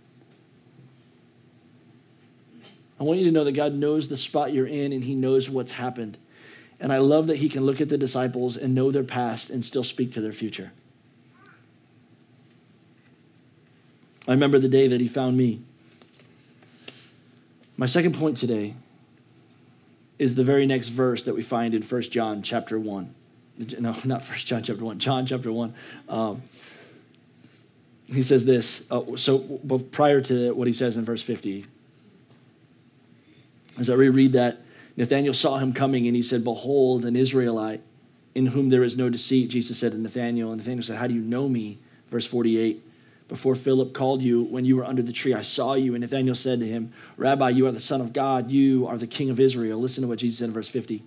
I 3.00 3.04
want 3.04 3.20
you 3.20 3.26
to 3.26 3.32
know 3.32 3.44
that 3.44 3.52
God 3.52 3.74
knows 3.74 4.08
the 4.08 4.18
spot 4.18 4.54
you're 4.54 4.68
in 4.68 4.94
and 4.94 5.04
He 5.04 5.16
knows 5.16 5.50
what's 5.50 5.72
happened. 5.72 6.18
And 6.80 6.92
I 6.92 6.98
love 6.98 7.28
that 7.28 7.38
He 7.38 7.50
can 7.50 7.66
look 7.66 7.82
at 7.82 7.90
the 7.90 7.98
disciples 7.98 8.58
and 8.58 8.74
know 8.74 8.92
their 8.92 9.04
past 9.04 9.50
and 9.50 9.64
still 9.64 9.84
speak 9.84 10.14
to 10.14 10.22
their 10.22 10.34
future. 10.34 10.72
I 14.28 14.32
remember 14.32 14.60
the 14.60 14.68
day 14.68 14.88
that 14.90 15.00
he 15.00 15.08
found 15.08 15.38
me. 15.38 15.62
My 17.78 17.86
second 17.86 18.16
point 18.16 18.36
today 18.38 18.74
is 20.20 20.36
the 20.36 20.44
very 20.44 20.66
next 20.66 20.90
verse 20.90 21.24
that 21.24 21.34
we 21.34 21.44
find 21.44 21.74
in 21.74 21.82
1 21.82 22.02
John 22.04 22.42
chapter 22.42 22.78
1. 22.78 23.16
No, 23.80 23.96
not 24.04 24.28
1 24.28 24.38
John 24.40 24.64
chapter 24.64 24.84
1, 24.84 25.00
John 25.00 25.26
chapter 25.26 25.52
1. 25.52 25.74
Um, 26.10 26.42
he 28.08 28.22
says 28.22 28.44
this. 28.44 28.82
Uh, 28.92 29.16
so, 29.16 29.40
prior 29.92 30.22
to 30.22 30.54
what 30.54 30.68
he 30.68 30.74
says 30.74 30.98
in 30.98 31.06
verse 31.06 31.22
50, 31.22 31.66
as 33.78 33.90
I 33.90 33.94
reread 33.94 34.34
that, 34.34 34.62
Nathanael 34.96 35.34
saw 35.34 35.58
him 35.58 35.74
coming 35.74 36.08
and 36.08 36.16
he 36.16 36.24
said, 36.24 36.44
Behold, 36.44 37.06
an 37.06 37.16
Israelite 37.16 37.82
in 38.36 38.46
whom 38.46 38.70
there 38.70 38.84
is 38.84 38.98
no 38.98 39.10
deceit. 39.10 39.50
Jesus 39.50 39.78
said 39.78 39.92
to 39.92 39.98
Nathanael, 39.98 40.52
and 40.52 40.60
Nathanael 40.60 40.84
said, 40.84 40.98
How 40.98 41.08
do 41.08 41.14
you 41.14 41.22
know 41.22 41.48
me? 41.48 41.80
Verse 42.10 42.26
48. 42.26 42.84
Before 43.28 43.56
Philip 43.56 43.94
called 43.94 44.22
you, 44.22 44.44
when 44.44 44.64
you 44.64 44.78
were 44.78 44.86
under 44.86 45.02
the 45.02 45.12
tree, 45.12 45.34
I 45.34 45.42
saw 45.42 45.74
you. 45.74 45.96
And 45.96 46.02
Nathanael 46.02 46.36
said 46.36 46.60
to 46.62 46.68
him, 46.68 46.94
Rabbi, 47.18 47.50
you 47.50 47.68
are 47.68 47.72
the 47.72 47.80
Son 47.80 48.00
of 48.00 48.14
God. 48.14 48.50
You 48.50 48.88
are 48.88 48.98
the 48.98 49.08
King 49.08 49.30
of 49.30 49.40
Israel. 49.40 49.80
Listen 49.80 50.04
to 50.04 50.08
what 50.08 50.20
Jesus 50.20 50.40
said 50.40 50.48
in 50.48 50.54
verse 50.54 50.70
50. 50.70 51.04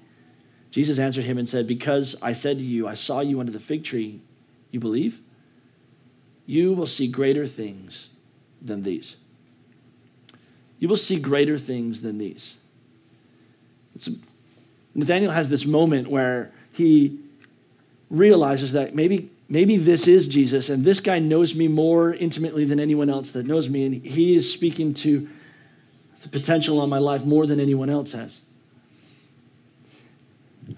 Jesus 0.71 0.99
answered 0.99 1.25
him 1.25 1.39
and 1.39 1.49
said, 1.49 1.67
Because 1.67 2.15
I 2.21 2.35
said 2.35 2.59
to 2.59 2.65
you, 2.65 2.87
I 2.87 2.95
saw 2.95 3.21
you 3.21 3.41
under 3.41 3.53
the 3.53 3.59
fig 3.59 3.85
tree, 3.85 4.21
you 4.71 4.81
believe? 4.81 5.21
You 6.47 6.75
will 6.75 6.87
see 6.87 7.09
greater 7.09 7.47
things 7.47 8.09
than 8.61 8.83
these. 8.83 9.17
You 10.81 10.89
will 10.89 10.97
see 10.97 11.21
greater 11.21 11.59
things 11.59 12.03
than 12.03 12.19
these. 12.19 12.57
It's, 13.95 14.09
Nathaniel 14.95 15.31
has 15.31 15.49
this 15.49 15.65
moment 15.65 16.09
where 16.09 16.51
he 16.73 17.21
realizes 18.11 18.73
that 18.73 18.95
maybe 18.95 19.31
maybe 19.49 19.77
this 19.77 20.07
is 20.07 20.27
Jesus, 20.27 20.69
and 20.71 20.85
this 20.85 21.01
guy 21.01 21.19
knows 21.19 21.55
me 21.55 21.69
more 21.69 22.15
intimately 22.15 22.65
than 22.65 22.81
anyone 22.81 23.11
else 23.11 23.33
that 23.33 23.47
knows 23.47 23.69
me, 23.69 23.85
and 23.85 23.95
he 23.95 24.35
is 24.35 24.51
speaking 24.51 24.95
to 24.95 25.29
the 26.23 26.29
potential 26.29 26.81
on 26.81 26.89
my 26.89 26.99
life 26.99 27.25
more 27.25 27.47
than 27.47 27.61
anyone 27.61 27.91
else 27.91 28.13
has. 28.13 28.39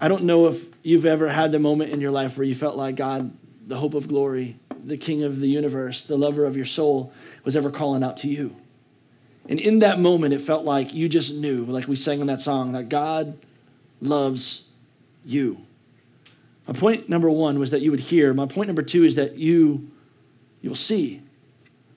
I 0.01 0.07
don't 0.07 0.23
know 0.23 0.47
if 0.47 0.65
you've 0.81 1.05
ever 1.05 1.29
had 1.29 1.51
the 1.51 1.59
moment 1.59 1.91
in 1.91 2.01
your 2.01 2.11
life 2.11 2.37
where 2.37 2.45
you 2.45 2.55
felt 2.55 2.75
like 2.75 2.95
God, 2.95 3.31
the 3.67 3.77
hope 3.77 3.93
of 3.93 4.07
glory, 4.07 4.57
the 4.85 4.97
king 4.97 5.23
of 5.23 5.39
the 5.39 5.47
universe, 5.47 6.03
the 6.03 6.17
lover 6.17 6.45
of 6.45 6.57
your 6.57 6.65
soul, 6.65 7.13
was 7.43 7.55
ever 7.55 7.69
calling 7.69 8.03
out 8.03 8.17
to 8.17 8.27
you. 8.27 8.55
And 9.49 9.59
in 9.59 9.79
that 9.79 9.99
moment, 9.99 10.33
it 10.33 10.41
felt 10.41 10.63
like 10.63 10.93
you 10.93 11.09
just 11.09 11.33
knew, 11.33 11.65
like 11.65 11.87
we 11.87 11.95
sang 11.95 12.21
in 12.21 12.27
that 12.27 12.41
song, 12.41 12.71
that 12.73 12.89
God 12.89 13.37
loves 13.99 14.63
you. 15.25 15.57
My 16.67 16.73
point 16.73 17.09
number 17.09 17.29
one 17.29 17.59
was 17.59 17.71
that 17.71 17.81
you 17.81 17.91
would 17.91 17.99
hear. 17.99 18.33
My 18.33 18.45
point 18.45 18.67
number 18.67 18.83
two 18.83 19.03
is 19.03 19.15
that 19.15 19.37
you, 19.37 19.89
you 20.61 20.69
will 20.69 20.77
see. 20.77 21.21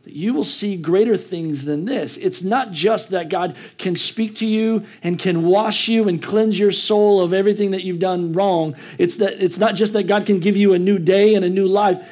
That 0.03 0.13
you 0.13 0.35
will 0.35 0.45
see 0.45 0.77
greater 0.77 1.17
things 1.17 1.65
than 1.65 1.85
this. 1.85 2.17
It's 2.17 2.43
not 2.43 2.73
just 2.73 3.11
that 3.11 3.29
God 3.29 3.57
can 3.79 3.95
speak 3.95 4.35
to 4.37 4.47
you 4.47 4.85
and 5.03 5.19
can 5.19 5.45
wash 5.45 5.87
you 5.87 6.09
and 6.09 6.21
cleanse 6.21 6.59
your 6.59 6.73
soul 6.73 7.21
of 7.21 7.33
everything 7.33 7.71
that 7.73 7.85
you've 7.85 8.01
done 8.01 8.33
wrong. 8.33 8.75
It's 8.99 9.17
that 9.19 9.43
it's 9.43 9.59
not 9.59 9.77
just 9.77 9.93
that 9.93 10.05
God 10.05 10.27
can 10.27 10.41
give 10.41 10.57
you 10.57 10.75
a 10.75 10.79
new 10.79 10.99
day 10.99 11.35
and 11.37 11.45
a 11.45 11.51
new 11.51 11.67
life. 11.67 12.05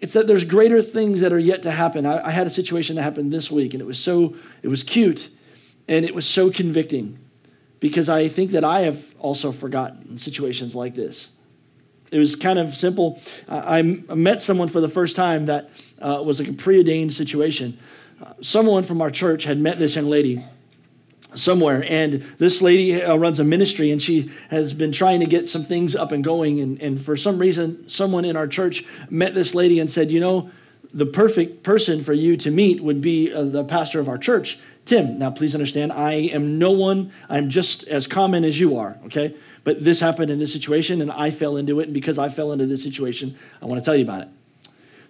It's 0.00 0.12
that 0.12 0.26
there's 0.26 0.44
greater 0.44 0.80
things 0.80 1.20
that 1.20 1.32
are 1.32 1.38
yet 1.38 1.62
to 1.62 1.70
happen. 1.70 2.06
I, 2.06 2.28
I 2.28 2.30
had 2.30 2.46
a 2.46 2.50
situation 2.50 2.96
that 2.96 3.02
happened 3.02 3.32
this 3.32 3.50
week, 3.50 3.74
and 3.74 3.80
it 3.80 3.86
was 3.86 3.98
so 3.98 4.36
it 4.62 4.68
was 4.68 4.82
cute, 4.82 5.28
and 5.88 6.04
it 6.04 6.14
was 6.14 6.26
so 6.26 6.50
convicting 6.50 7.18
because 7.80 8.08
I 8.08 8.28
think 8.28 8.52
that 8.52 8.64
I 8.64 8.80
have 8.80 9.02
also 9.18 9.52
forgotten 9.52 10.18
situations 10.18 10.74
like 10.74 10.94
this. 10.94 11.28
It 12.10 12.18
was 12.18 12.34
kind 12.34 12.58
of 12.58 12.74
simple. 12.74 13.20
I 13.48 13.82
met 13.82 14.40
someone 14.40 14.68
for 14.68 14.80
the 14.80 14.88
first 14.88 15.14
time 15.14 15.46
that 15.46 15.70
uh, 16.00 16.22
was 16.24 16.40
like 16.40 16.48
a 16.48 16.54
preordained 16.54 17.12
situation. 17.12 17.78
Uh, 18.22 18.32
someone 18.40 18.82
from 18.82 19.02
our 19.02 19.10
church 19.10 19.44
had 19.44 19.58
met 19.58 19.78
this 19.78 19.94
young 19.94 20.06
lady 20.06 20.42
somewhere, 21.38 21.84
and 21.88 22.24
this 22.38 22.60
lady 22.60 23.02
uh, 23.02 23.16
runs 23.16 23.40
a 23.40 23.44
ministry, 23.44 23.90
and 23.90 24.02
she 24.02 24.30
has 24.50 24.72
been 24.72 24.92
trying 24.92 25.20
to 25.20 25.26
get 25.26 25.48
some 25.48 25.64
things 25.64 25.94
up 25.94 26.12
and 26.12 26.24
going. 26.24 26.60
And, 26.60 26.80
and 26.82 27.00
for 27.00 27.16
some 27.16 27.38
reason, 27.38 27.88
someone 27.88 28.24
in 28.24 28.36
our 28.36 28.48
church 28.48 28.84
met 29.10 29.34
this 29.34 29.54
lady 29.54 29.80
and 29.80 29.90
said, 29.90 30.10
You 30.10 30.20
know, 30.20 30.50
the 30.94 31.06
perfect 31.06 31.62
person 31.62 32.02
for 32.02 32.12
you 32.12 32.36
to 32.38 32.50
meet 32.50 32.82
would 32.82 33.00
be 33.00 33.32
uh, 33.32 33.44
the 33.44 33.64
pastor 33.64 34.00
of 34.00 34.08
our 34.08 34.18
church. 34.18 34.58
Tim. 34.84 35.18
Now, 35.18 35.30
please 35.30 35.54
understand, 35.54 35.92
I 35.92 36.12
am 36.12 36.58
no 36.58 36.70
one, 36.70 37.12
I'm 37.28 37.50
just 37.50 37.84
as 37.88 38.06
common 38.06 38.42
as 38.42 38.58
you 38.58 38.78
are, 38.78 38.96
okay? 39.04 39.36
But 39.62 39.84
this 39.84 40.00
happened 40.00 40.30
in 40.30 40.38
this 40.38 40.50
situation, 40.50 41.02
and 41.02 41.12
I 41.12 41.30
fell 41.30 41.58
into 41.58 41.80
it. 41.80 41.84
And 41.84 41.94
because 41.94 42.16
I 42.16 42.30
fell 42.30 42.52
into 42.52 42.64
this 42.64 42.82
situation, 42.82 43.36
I 43.60 43.66
want 43.66 43.82
to 43.82 43.84
tell 43.84 43.94
you 43.94 44.04
about 44.04 44.22
it. 44.22 44.28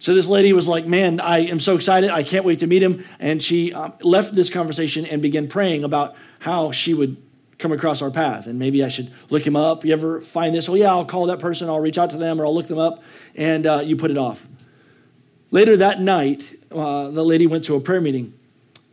So 0.00 0.14
this 0.14 0.26
lady 0.26 0.52
was 0.52 0.68
like, 0.68 0.86
Man, 0.86 1.20
I 1.20 1.40
am 1.40 1.60
so 1.60 1.74
excited. 1.74 2.10
I 2.10 2.22
can't 2.22 2.44
wait 2.44 2.60
to 2.60 2.66
meet 2.66 2.82
him. 2.82 3.04
And 3.18 3.42
she 3.42 3.72
um, 3.72 3.92
left 4.00 4.34
this 4.34 4.48
conversation 4.48 5.04
and 5.06 5.20
began 5.20 5.48
praying 5.48 5.84
about 5.84 6.14
how 6.38 6.70
she 6.70 6.94
would 6.94 7.16
come 7.58 7.72
across 7.72 8.02
our 8.02 8.10
path 8.10 8.46
and 8.46 8.58
maybe 8.58 8.84
I 8.84 8.88
should 8.88 9.12
look 9.30 9.46
him 9.46 9.56
up. 9.56 9.84
You 9.84 9.92
ever 9.92 10.20
find 10.20 10.54
this? 10.54 10.68
Oh, 10.68 10.74
yeah, 10.74 10.90
I'll 10.90 11.04
call 11.04 11.26
that 11.26 11.40
person, 11.40 11.68
I'll 11.68 11.80
reach 11.80 11.98
out 11.98 12.10
to 12.10 12.16
them, 12.16 12.40
or 12.40 12.46
I'll 12.46 12.54
look 12.54 12.68
them 12.68 12.78
up. 12.78 13.02
And 13.34 13.66
uh, 13.66 13.80
you 13.84 13.96
put 13.96 14.12
it 14.12 14.18
off. 14.18 14.40
Later 15.50 15.76
that 15.78 16.00
night, 16.00 16.56
uh, 16.70 17.10
the 17.10 17.24
lady 17.24 17.46
went 17.46 17.64
to 17.64 17.74
a 17.74 17.80
prayer 17.80 18.00
meeting 18.00 18.32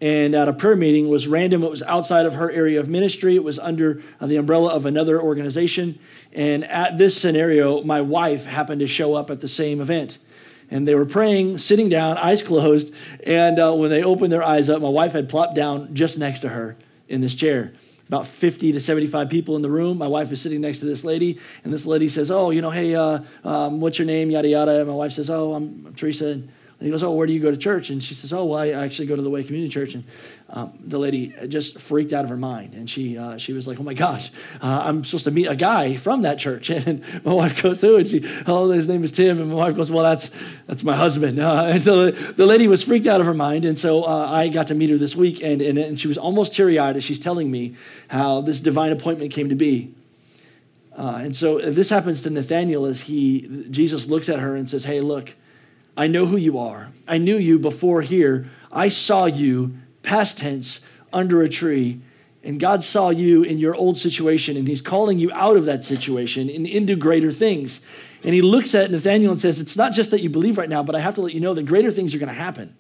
and 0.01 0.35
at 0.35 0.47
a 0.47 0.53
prayer 0.53 0.75
meeting 0.75 1.07
was 1.07 1.25
random 1.25 1.63
it 1.63 1.69
was 1.69 1.81
outside 1.83 2.25
of 2.25 2.33
her 2.33 2.51
area 2.51 2.79
of 2.79 2.89
ministry 2.89 3.35
it 3.35 3.43
was 3.43 3.57
under 3.57 4.01
uh, 4.19 4.27
the 4.27 4.35
umbrella 4.35 4.69
of 4.69 4.85
another 4.85 5.21
organization 5.21 5.97
and 6.33 6.65
at 6.65 6.97
this 6.97 7.19
scenario 7.19 7.81
my 7.83 8.01
wife 8.01 8.43
happened 8.43 8.79
to 8.79 8.88
show 8.88 9.13
up 9.13 9.29
at 9.29 9.39
the 9.39 9.47
same 9.47 9.79
event 9.79 10.17
and 10.72 10.88
they 10.88 10.95
were 10.95 11.05
praying 11.05 11.57
sitting 11.57 11.89
down 11.89 12.17
eyes 12.17 12.41
closed 12.41 12.93
and 13.25 13.60
uh, 13.60 13.74
when 13.74 13.89
they 13.89 14.03
opened 14.03 14.31
their 14.31 14.43
eyes 14.43 14.69
up 14.69 14.81
my 14.81 14.89
wife 14.89 15.13
had 15.13 15.29
plopped 15.29 15.55
down 15.55 15.93
just 15.93 16.17
next 16.17 16.41
to 16.41 16.50
her 16.50 16.75
in 17.10 17.22
this 17.22 17.36
chair 17.36 17.74
about 18.07 18.27
50 18.27 18.72
to 18.72 18.79
75 18.79 19.29
people 19.29 19.55
in 19.55 19.62
the 19.62 19.69
room. 19.69 19.98
My 19.98 20.07
wife 20.07 20.31
is 20.31 20.41
sitting 20.41 20.62
next 20.62 20.79
to 20.79 20.86
this 20.86 21.03
lady, 21.03 21.39
and 21.63 21.74
this 21.74 21.86
lady 21.86 22.07
says, 22.07 22.29
Oh, 22.29 22.51
you 22.51 22.62
know, 22.62 22.69
hey, 22.69 22.93
uh, 22.95 23.19
um, 23.43 23.79
what's 23.79 23.98
your 23.98 24.05
name? 24.05 24.29
Yada, 24.29 24.48
yada. 24.48 24.79
And 24.79 24.88
my 24.88 24.93
wife 24.93 25.13
says, 25.13 25.29
Oh, 25.29 25.53
I'm, 25.53 25.86
I'm 25.88 25.93
Teresa. 25.95 26.29
And 26.29 26.50
he 26.79 26.89
goes, 26.89 27.03
Oh, 27.03 27.12
where 27.12 27.25
do 27.25 27.34
you 27.34 27.39
go 27.39 27.51
to 27.51 27.57
church? 27.57 27.89
And 27.89 28.03
she 28.03 28.13
says, 28.13 28.31
Oh, 28.34 28.45
well, 28.45 28.60
I 28.60 28.69
actually 28.72 29.07
go 29.07 29.15
to 29.15 29.22
the 29.22 29.29
Way 29.29 29.43
Community 29.43 29.72
Church. 29.72 29.95
And 29.95 30.03
um, 30.50 30.78
the 30.80 31.00
lady 31.00 31.34
just 31.48 31.80
freaked 31.80 32.14
out 32.14 32.24
of 32.24 32.30
her 32.30 32.38
mind. 32.38 32.75
And 32.75 32.88
she, 32.88 33.18
uh, 33.18 33.38
she 33.38 33.52
was 33.52 33.68
like, 33.68 33.80
Oh 33.80 33.84
my 33.84 33.96
gosh, 33.96 34.32
uh, 34.62 34.84
I'm 34.86 35.04
supposed 35.04 35.24
to 35.24 35.32
meet 35.32 35.48
a 35.48 35.56
guy 35.56 35.98
from 35.98 36.22
that 36.22 36.38
church. 36.38 36.70
And 36.75 37.02
my 37.24 37.34
wife 37.34 37.62
goes 37.62 37.82
to, 37.82 37.96
and 37.96 38.08
she, 38.08 38.24
Oh, 38.46 38.70
his 38.70 38.88
name 38.88 39.04
is 39.04 39.12
Tim. 39.12 39.42
And 39.42 39.50
my 39.50 39.56
wife 39.56 39.75
goes, 39.75 39.90
Well, 39.90 40.04
that's, 40.04 40.30
that's 40.68 40.84
my 40.84 40.96
husband. 40.96 41.40
Uh, 41.46 41.66
and 41.66 41.84
so 41.84 42.06
the, 42.06 42.34
the, 42.34 42.46
lady 42.46 42.68
was 42.68 42.82
freaked 42.82 43.06
out 43.06 43.20
of 43.20 43.28
her 43.28 43.34
mind. 43.34 43.66
And 43.66 43.78
so 43.78 44.04
uh, 44.04 44.30
I 44.30 44.48
got 44.48 44.68
to 44.68 44.74
meet 44.74 44.90
her 44.90 44.98
this 44.98 45.16
week. 45.16 45.42
And, 45.44 45.62
and, 45.62 45.78
and 45.78 46.00
she 46.00 46.08
was 46.08 46.18
almost 46.18 46.54
teary 46.54 46.80
eyed 46.80 46.98
as 46.98 47.04
she's 47.04 47.20
telling 47.20 47.52
me 47.52 47.75
how 48.08 48.42
this 48.42 48.60
divine 48.60 48.92
appointment 48.92 49.32
came 49.32 49.50
to 49.50 49.56
be. 49.56 49.94
Uh, 50.98 51.20
and 51.22 51.36
so 51.36 51.60
this 51.60 51.88
happens 51.88 52.22
to 52.22 52.30
Nathaniel 52.32 52.86
as 52.86 53.00
he, 53.00 53.66
Jesus 53.70 54.08
looks 54.08 54.28
at 54.28 54.40
her 54.40 54.56
and 54.56 54.68
says, 54.68 54.84
Hey, 54.84 55.02
look, 55.02 55.32
I 55.98 56.08
know 56.08 56.25
who 56.25 56.38
you 56.38 56.58
are. 56.58 56.90
I 57.08 57.18
knew 57.20 57.38
you 57.38 57.60
before 57.60 58.02
here. 58.02 58.50
I 58.72 58.90
saw 58.90 59.25
you, 59.25 59.78
past 60.05 60.38
tense, 60.38 60.79
under 61.12 61.41
a 61.41 61.50
tree. 61.50 62.00
And 62.43 62.59
God 62.59 62.83
saw 62.83 63.09
you 63.09 63.43
in 63.43 63.57
your 63.57 63.74
old 63.75 63.97
situation, 63.97 64.55
and 64.55 64.67
He's 64.67 64.81
calling 64.81 65.17
you 65.17 65.31
out 65.31 65.57
of 65.57 65.65
that 65.65 65.83
situation 65.83 66.50
and 66.50 66.67
into 66.67 66.95
greater 66.95 67.31
things. 67.31 67.79
And 68.24 68.33
He 68.33 68.41
looks 68.41 68.75
at 68.75 68.91
Nathaniel 68.91 69.31
and 69.31 69.41
says, 69.41 69.59
It's 69.59 69.75
not 69.75 69.93
just 69.93 70.12
that 70.12 70.21
you 70.21 70.29
believe 70.29 70.57
right 70.57 70.69
now, 70.69 70.83
but 70.83 70.95
I 70.95 71.00
have 71.00 71.15
to 71.15 71.21
let 71.21 71.33
you 71.33 71.39
know 71.39 71.53
that 71.55 71.63
greater 71.63 71.91
things 71.91 72.13
are 72.13 72.19
going 72.19 72.29
to 72.29 72.35
happen. 72.35 72.75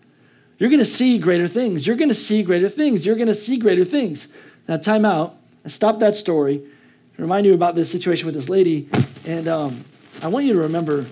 You're 0.57 0.69
going 0.69 0.79
to 0.79 0.85
see 0.85 1.17
greater 1.17 1.47
things. 1.47 1.85
You're 1.85 1.97
going 1.97 2.09
to 2.09 2.15
see 2.15 2.43
greater 2.43 2.69
things. 2.69 3.05
You're 3.05 3.15
going 3.15 3.27
to 3.27 3.35
see 3.35 3.57
greater 3.57 3.83
things. 3.83 4.27
Now, 4.67 4.77
time 4.77 5.03
out. 5.03 5.35
Stop 5.67 5.99
that 5.99 6.15
story. 6.15 6.63
Remind 7.17 7.45
you 7.45 7.53
about 7.53 7.75
this 7.75 7.89
situation 7.89 8.25
with 8.25 8.35
this 8.35 8.49
lady. 8.49 8.87
And 9.25 9.47
um, 9.47 9.83
I 10.21 10.27
want 10.27 10.45
you 10.45 10.53
to 10.53 10.59
remember 10.59 11.05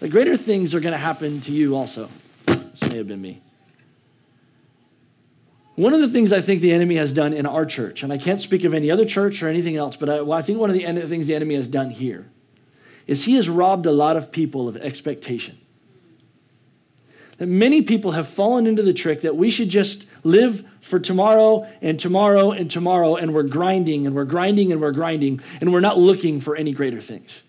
the 0.00 0.08
greater 0.08 0.36
things 0.36 0.74
are 0.74 0.80
going 0.80 0.92
to 0.92 0.98
happen 0.98 1.40
to 1.42 1.52
you 1.52 1.76
also. 1.76 2.08
This 2.46 2.82
may 2.88 2.98
have 2.98 3.08
been 3.08 3.20
me. 3.20 3.43
One 5.76 5.92
of 5.92 6.00
the 6.00 6.08
things 6.08 6.32
I 6.32 6.40
think 6.40 6.60
the 6.60 6.72
enemy 6.72 6.96
has 6.96 7.12
done 7.12 7.32
in 7.32 7.46
our 7.46 7.66
church, 7.66 8.04
and 8.04 8.12
I 8.12 8.18
can't 8.18 8.40
speak 8.40 8.62
of 8.64 8.74
any 8.74 8.90
other 8.90 9.04
church 9.04 9.42
or 9.42 9.48
anything 9.48 9.76
else, 9.76 9.96
but 9.96 10.08
I, 10.08 10.20
well, 10.20 10.38
I 10.38 10.42
think 10.42 10.58
one 10.58 10.70
of 10.70 10.76
the 10.76 10.84
things 11.08 11.26
the 11.26 11.34
enemy 11.34 11.56
has 11.56 11.66
done 11.66 11.90
here 11.90 12.30
is 13.06 13.24
he 13.24 13.34
has 13.34 13.48
robbed 13.48 13.86
a 13.86 13.92
lot 13.92 14.16
of 14.16 14.30
people 14.30 14.68
of 14.68 14.76
expectation. 14.76 15.58
That 17.38 17.46
many 17.46 17.82
people 17.82 18.12
have 18.12 18.28
fallen 18.28 18.68
into 18.68 18.82
the 18.82 18.92
trick 18.92 19.22
that 19.22 19.36
we 19.36 19.50
should 19.50 19.68
just 19.68 20.06
live 20.22 20.64
for 20.80 21.00
tomorrow 21.00 21.68
and 21.82 21.98
tomorrow 21.98 22.52
and 22.52 22.70
tomorrow, 22.70 23.16
and 23.16 23.34
we're 23.34 23.42
grinding 23.42 24.06
and 24.06 24.14
we're 24.14 24.24
grinding 24.24 24.70
and 24.70 24.80
we're 24.80 24.92
grinding, 24.92 25.40
and 25.60 25.72
we're 25.72 25.80
not 25.80 25.98
looking 25.98 26.40
for 26.40 26.54
any 26.54 26.72
greater 26.72 27.02
things. 27.02 27.42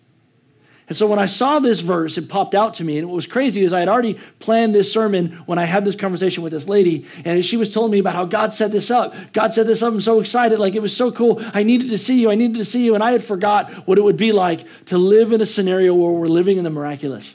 And 0.87 0.95
so 0.95 1.07
when 1.07 1.17
I 1.17 1.25
saw 1.25 1.57
this 1.57 1.79
verse, 1.79 2.15
it 2.17 2.29
popped 2.29 2.53
out 2.53 2.75
to 2.75 2.83
me. 2.83 2.99
And 2.99 3.07
what 3.07 3.15
was 3.15 3.25
crazy 3.25 3.63
is 3.63 3.73
I 3.73 3.79
had 3.79 3.89
already 3.89 4.19
planned 4.37 4.75
this 4.75 4.91
sermon 4.91 5.31
when 5.47 5.57
I 5.57 5.65
had 5.65 5.83
this 5.83 5.95
conversation 5.95 6.43
with 6.43 6.51
this 6.53 6.67
lady. 6.67 7.07
And 7.23 7.43
she 7.43 7.57
was 7.57 7.73
telling 7.73 7.91
me 7.91 7.97
about 7.97 8.13
how 8.13 8.25
God 8.25 8.53
set 8.53 8.71
this 8.71 8.91
up. 8.91 9.15
God 9.33 9.53
set 9.53 9.65
this 9.65 9.81
up. 9.81 9.91
I'm 9.93 10.01
so 10.01 10.19
excited. 10.19 10.59
Like 10.59 10.75
it 10.75 10.81
was 10.81 10.95
so 10.95 11.11
cool. 11.11 11.43
I 11.55 11.63
needed 11.63 11.89
to 11.89 11.97
see 11.97 12.21
you. 12.21 12.29
I 12.29 12.35
needed 12.35 12.57
to 12.57 12.65
see 12.65 12.85
you. 12.85 12.93
And 12.93 13.03
I 13.03 13.11
had 13.13 13.23
forgot 13.23 13.71
what 13.87 13.97
it 13.97 14.03
would 14.03 14.17
be 14.17 14.31
like 14.31 14.67
to 14.85 14.99
live 14.99 15.31
in 15.31 15.41
a 15.41 15.45
scenario 15.45 15.95
where 15.95 16.11
we're 16.11 16.27
living 16.27 16.57
in 16.59 16.63
the 16.63 16.69
miraculous. 16.69 17.33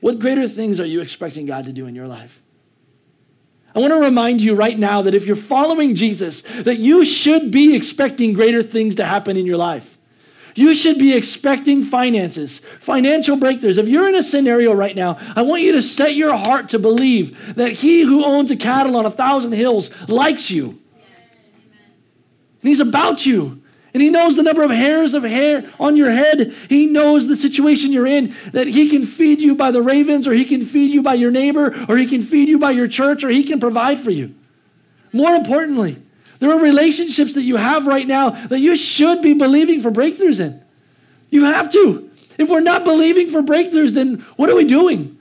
What 0.00 0.18
greater 0.18 0.48
things 0.48 0.80
are 0.80 0.86
you 0.86 1.00
expecting 1.02 1.46
God 1.46 1.66
to 1.66 1.72
do 1.72 1.86
in 1.86 1.94
your 1.94 2.08
life? 2.08 2.36
I 3.76 3.78
want 3.78 3.92
to 3.92 4.00
remind 4.00 4.40
you 4.40 4.54
right 4.54 4.76
now 4.76 5.02
that 5.02 5.14
if 5.14 5.24
you're 5.24 5.36
following 5.36 5.94
Jesus, 5.94 6.42
that 6.62 6.78
you 6.78 7.04
should 7.04 7.52
be 7.52 7.76
expecting 7.76 8.32
greater 8.32 8.62
things 8.62 8.96
to 8.96 9.04
happen 9.04 9.36
in 9.36 9.46
your 9.46 9.58
life. 9.58 9.95
You 10.56 10.74
should 10.74 10.98
be 10.98 11.14
expecting 11.14 11.82
finances, 11.82 12.62
financial 12.80 13.36
breakthroughs. 13.36 13.76
If 13.76 13.88
you're 13.88 14.08
in 14.08 14.14
a 14.14 14.22
scenario 14.22 14.72
right 14.72 14.96
now, 14.96 15.18
I 15.36 15.42
want 15.42 15.60
you 15.60 15.72
to 15.72 15.82
set 15.82 16.16
your 16.16 16.34
heart 16.34 16.70
to 16.70 16.78
believe 16.78 17.54
that 17.56 17.72
he 17.72 18.00
who 18.00 18.24
owns 18.24 18.50
a 18.50 18.56
cattle 18.56 18.96
on 18.96 19.04
a 19.04 19.10
thousand 19.10 19.52
hills 19.52 19.90
likes 20.08 20.50
you. 20.50 20.80
Yes, 20.96 21.06
and 22.62 22.70
he's 22.70 22.80
about 22.80 23.26
you. 23.26 23.62
And 23.92 24.02
he 24.02 24.08
knows 24.08 24.36
the 24.36 24.42
number 24.42 24.62
of 24.62 24.70
hairs 24.70 25.12
of 25.12 25.22
hair 25.22 25.70
on 25.78 25.94
your 25.96 26.10
head. 26.10 26.54
He 26.70 26.86
knows 26.86 27.26
the 27.26 27.36
situation 27.36 27.92
you're 27.92 28.06
in, 28.06 28.34
that 28.52 28.66
he 28.66 28.88
can 28.88 29.04
feed 29.04 29.40
you 29.40 29.54
by 29.54 29.70
the 29.70 29.82
ravens, 29.82 30.26
or 30.26 30.32
he 30.32 30.46
can 30.46 30.64
feed 30.64 30.90
you 30.90 31.02
by 31.02 31.14
your 31.14 31.30
neighbor, 31.30 31.74
or 31.86 31.98
he 31.98 32.06
can 32.06 32.22
feed 32.22 32.48
you 32.48 32.58
by 32.58 32.70
your 32.70 32.88
church, 32.88 33.24
or 33.24 33.28
he 33.28 33.44
can 33.44 33.60
provide 33.60 34.00
for 34.00 34.10
you. 34.10 34.34
More 35.12 35.34
importantly, 35.34 36.02
there 36.38 36.50
are 36.50 36.60
relationships 36.60 37.34
that 37.34 37.42
you 37.42 37.56
have 37.56 37.86
right 37.86 38.06
now 38.06 38.30
that 38.48 38.60
you 38.60 38.76
should 38.76 39.22
be 39.22 39.34
believing 39.34 39.80
for 39.80 39.90
breakthroughs 39.90 40.40
in. 40.40 40.62
You 41.30 41.44
have 41.44 41.70
to. 41.72 42.10
If 42.38 42.48
we're 42.48 42.60
not 42.60 42.84
believing 42.84 43.28
for 43.28 43.42
breakthroughs, 43.42 43.92
then 43.92 44.24
what 44.36 44.50
are 44.50 44.56
we 44.56 44.64
doing? 44.64 45.18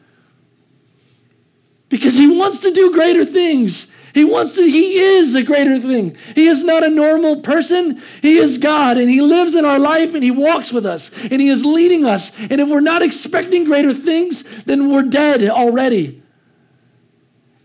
Because 1.89 2.17
he 2.17 2.27
wants 2.27 2.59
to 2.59 2.71
do 2.71 2.91
greater 2.91 3.25
things. 3.25 3.87
He 4.13 4.23
wants 4.23 4.55
to, 4.55 4.61
he 4.63 4.97
is 4.97 5.35
a 5.35 5.43
greater 5.43 5.77
thing. 5.77 6.15
He 6.35 6.47
is 6.47 6.63
not 6.63 6.83
a 6.83 6.89
normal 6.89 7.41
person. 7.41 8.01
He 8.21 8.37
is 8.37 8.57
God, 8.57 8.95
and 8.95 9.09
he 9.09 9.19
lives 9.19 9.55
in 9.55 9.65
our 9.65 9.77
life, 9.77 10.13
and 10.13 10.23
he 10.23 10.31
walks 10.31 10.71
with 10.71 10.85
us, 10.85 11.11
and 11.29 11.41
he 11.41 11.49
is 11.49 11.65
leading 11.65 12.05
us. 12.05 12.31
And 12.37 12.61
if 12.61 12.69
we're 12.69 12.79
not 12.79 13.01
expecting 13.01 13.65
greater 13.65 13.93
things, 13.93 14.45
then 14.65 14.89
we're 14.89 15.03
dead 15.03 15.43
already. 15.43 16.23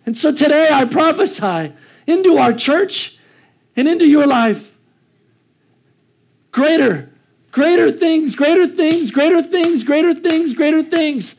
And 0.06 0.16
so 0.16 0.32
today 0.32 0.68
I 0.72 0.86
prophesy 0.86 1.72
into 2.08 2.36
our 2.36 2.52
church 2.52 3.16
and 3.76 3.88
into 3.88 4.06
your 4.06 4.26
life 4.26 4.70
greater, 6.52 7.10
greater 7.52 7.92
things, 7.92 8.34
greater 8.34 8.66
things, 8.66 9.10
greater 9.10 9.42
things, 9.42 9.84
greater 9.84 10.14
things, 10.14 10.54
greater 10.54 10.82
things. 10.82 11.34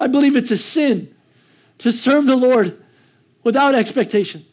I 0.00 0.08
believe 0.08 0.34
it's 0.34 0.50
a 0.50 0.58
sin 0.58 1.14
to 1.78 1.92
serve 1.92 2.26
the 2.26 2.36
Lord 2.36 2.82
without 3.44 3.74
expectation. 3.74 4.44